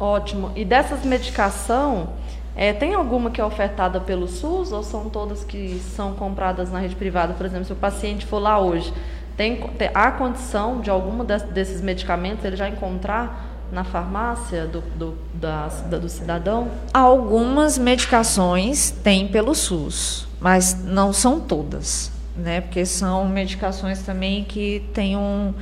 [0.00, 0.50] Ótimo.
[0.56, 2.08] E dessas medicação,
[2.56, 6.78] é, tem alguma que é ofertada pelo SUS ou são todas que são compradas na
[6.78, 7.34] rede privada?
[7.34, 8.92] Por exemplo, se o paciente for lá hoje,
[9.36, 15.18] tem, tem há condição de alguma desses medicamentos ele já encontrar na farmácia do, do,
[15.34, 16.68] da, do cidadão?
[16.92, 22.62] Algumas medicações tem pelo SUS, mas não são todas, né?
[22.62, 25.54] Porque são medicações também que têm um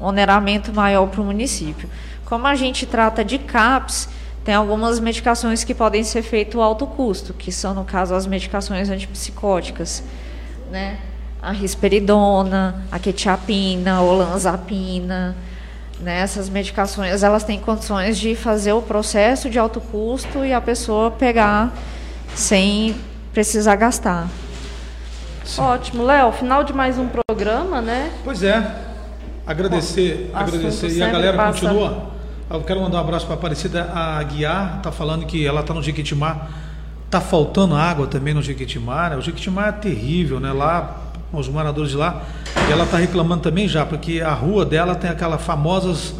[0.00, 1.88] oneramento maior para o município.
[2.26, 4.08] Como a gente trata de CAPS,
[4.44, 8.26] tem algumas medicações que podem ser feitas a alto custo, que são, no caso, as
[8.26, 10.02] medicações antipsicóticas,
[10.70, 10.98] né?
[11.40, 15.36] A risperidona, a quetiapina, olanzapina,
[16.00, 16.18] né?
[16.18, 21.12] Essas medicações, elas têm condições de fazer o processo de alto custo e a pessoa
[21.12, 21.72] pegar
[22.34, 22.96] sem
[23.32, 24.28] precisar gastar.
[25.44, 25.60] Sim.
[25.60, 28.10] Ótimo, Léo, final de mais um programa, né?
[28.24, 28.82] Pois é.
[29.46, 30.88] Agradecer, Bom, agradecer.
[30.90, 31.60] E a galera passa...
[31.60, 32.15] continua.
[32.48, 35.82] Eu quero mandar um abraço para a Aparecida Aguiar, está falando que ela está no
[35.82, 36.48] Jequitimar.
[37.04, 39.18] Está faltando água também no Jequitimar.
[39.18, 40.52] O Jequitimar é terrível, né?
[40.52, 40.96] Lá
[41.32, 42.22] os moradores de lá.
[42.68, 46.14] E ela está reclamando também já, porque a rua dela tem aquelas famosas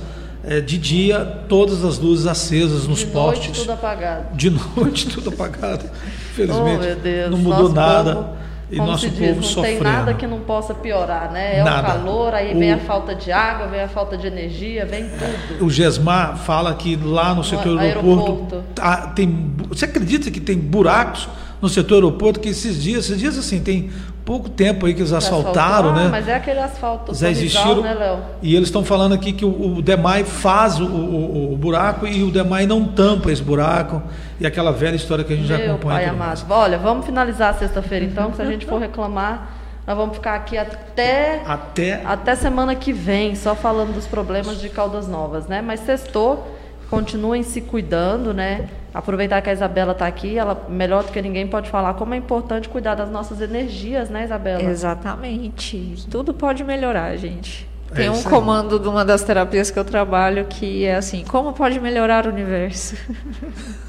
[0.44, 3.42] é, de dia, todas as luzes acesas nos de postes.
[3.42, 4.36] De noite tudo apagado.
[4.36, 5.84] De noite tudo apagado.
[6.32, 6.98] Infelizmente.
[7.26, 7.30] Oh.
[7.30, 8.14] Não mudou Nosso nada.
[8.14, 8.36] Povo,
[8.70, 9.84] e nosso diz, povo não sofrendo.
[9.84, 11.58] tem nada que não possa piorar, né?
[11.58, 11.88] É nada.
[11.88, 15.64] o calor, aí vem a falta de água, vem a falta de energia, vem tudo.
[15.64, 18.64] O Gesmar fala que lá no setor no aeroporto, aeroporto.
[18.74, 19.52] Tá, tem.
[19.68, 21.28] Você acredita que tem buracos
[21.60, 23.90] no setor aeroporto que esses dias, esses dias assim, tem
[24.26, 26.08] pouco tempo aí que eles asfaltaram, né?
[26.10, 28.18] Mas é aquele asfalto Já existiram, né, Léo?
[28.42, 32.24] E eles estão falando aqui que o, o DEMAI faz o, o, o, buraco e
[32.24, 34.02] o DEMAI não tampa esse buraco.
[34.40, 36.00] E aquela velha história que a gente Meu já acompanha.
[36.00, 36.44] Pai amado.
[36.50, 39.48] Olha, vamos finalizar sexta-feira então, que se a gente for reclamar,
[39.86, 44.68] nós vamos ficar aqui até, até até semana que vem, só falando dos problemas de
[44.68, 45.62] Caldas Novas, né?
[45.62, 46.52] Mas sextou,
[46.90, 48.68] continuem se cuidando, né?
[48.96, 52.16] Aproveitar que a Isabela está aqui, ela melhor do que ninguém pode falar como é
[52.16, 54.62] importante cuidar das nossas energias, né, Isabela?
[54.62, 56.06] Exatamente.
[56.10, 57.68] Tudo pode melhorar, gente.
[57.92, 58.34] É Tem um isso aí.
[58.34, 62.30] comando de uma das terapias que eu trabalho que é assim: como pode melhorar o
[62.30, 62.96] universo?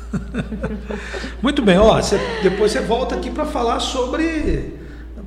[1.41, 4.73] Muito bem, ó, cê- depois você volta aqui para falar sobre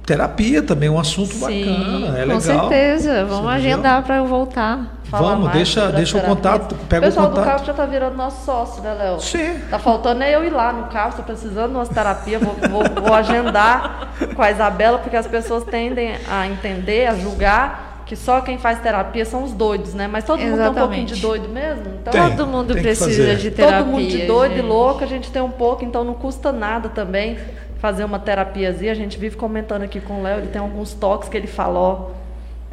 [0.05, 2.41] terapia também, um assunto bacana, é com legal.
[2.41, 3.25] certeza.
[3.25, 4.99] Vamos Você agendar para eu voltar.
[5.05, 7.53] Falar Vamos, deixa, deixa o contato, pega o pessoal o do contato.
[7.53, 9.21] carro já tá virando nosso sócio, né, Léo?
[9.21, 9.59] Sim.
[9.69, 13.03] Tá faltando é eu ir lá no carro, tô precisando de umas terapias, vou, vou,
[13.03, 18.41] vou agendar com a Isabela, porque as pessoas tendem a entender, a julgar que só
[18.41, 20.09] quem faz terapia são os doidos, né?
[20.09, 21.15] Mas todo mundo tem um pouquinho Exatamente.
[21.15, 21.85] de doido mesmo.
[22.01, 23.79] Então, Tem, Todo mundo precisa de terapia.
[23.85, 24.67] todo mundo de doido e gente.
[24.67, 27.39] louco, a gente tem um pouco, então não custa nada também
[27.81, 28.93] fazer uma terapiazinha.
[28.93, 31.79] A gente vive comentando aqui com o Léo, ele tem alguns toques que ele fala,
[31.79, 32.07] ó,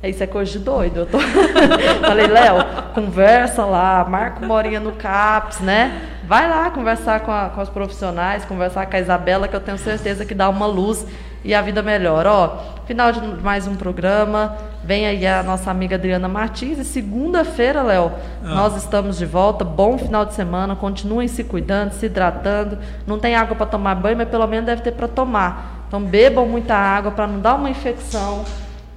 [0.04, 1.00] é isso é coisa de doido.
[1.02, 1.18] Eu tô...
[2.06, 2.58] Falei, Léo,
[2.94, 6.02] conversa lá, marca uma no CAPS, né?
[6.28, 9.78] Vai lá conversar com, a- com os profissionais, conversar com a Isabela, que eu tenho
[9.78, 11.06] certeza que dá uma luz
[11.44, 12.32] e a vida melhora.
[12.32, 14.56] Ó, final de mais um programa.
[14.88, 16.80] Vem aí a nossa amiga Adriana Martins.
[16.80, 18.10] E segunda-feira, Léo,
[18.42, 19.66] nós estamos de volta.
[19.66, 20.78] Bom final de semana.
[20.78, 22.78] Continuem se cuidando, se hidratando.
[23.06, 25.84] Não tem água para tomar banho, mas pelo menos deve ter para tomar.
[25.90, 28.46] Então bebam muita água para não dar uma infecção,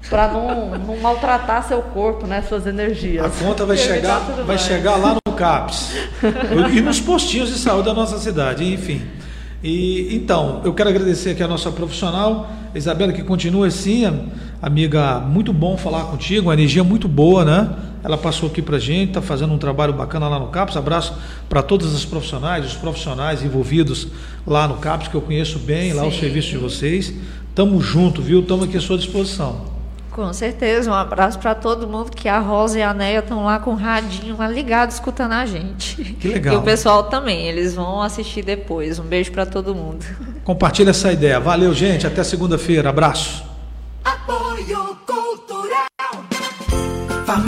[0.09, 3.27] para não, não maltratar seu corpo, né, suas energias.
[3.27, 4.61] A conta vai chegar, tudo vai mais.
[4.61, 5.93] chegar lá no CAPS
[6.73, 9.03] e nos postinhos de saúde da nossa cidade, enfim.
[9.61, 14.07] E então, eu quero agradecer aqui a nossa profissional, Isabela, que continua assim,
[14.61, 17.71] amiga, muito bom falar contigo, uma energia muito boa, né?
[18.03, 20.77] Ela passou aqui pra gente, está fazendo um trabalho bacana lá no CAPS.
[20.77, 21.15] Abraço
[21.49, 24.09] para todas as profissionais, os profissionais envolvidos
[24.47, 26.21] lá no CAPS, que eu conheço bem, lá o Sim.
[26.21, 27.13] serviço de vocês.
[27.55, 28.41] Tamo junto, viu?
[28.41, 29.81] Estamos aqui à sua disposição.
[30.11, 33.59] Com certeza, um abraço para todo mundo que a Rosa e a Neia estão lá
[33.59, 36.03] com o radinho lá ligado escutando a gente.
[36.21, 36.55] Que legal.
[36.55, 38.99] E o pessoal também, eles vão assistir depois.
[38.99, 40.05] Um beijo para todo mundo.
[40.43, 41.39] Compartilha essa ideia.
[41.39, 42.07] Valeu, gente.
[42.07, 42.89] Até segunda-feira.
[42.89, 43.50] Abraço.
[44.05, 45.30] apoyo con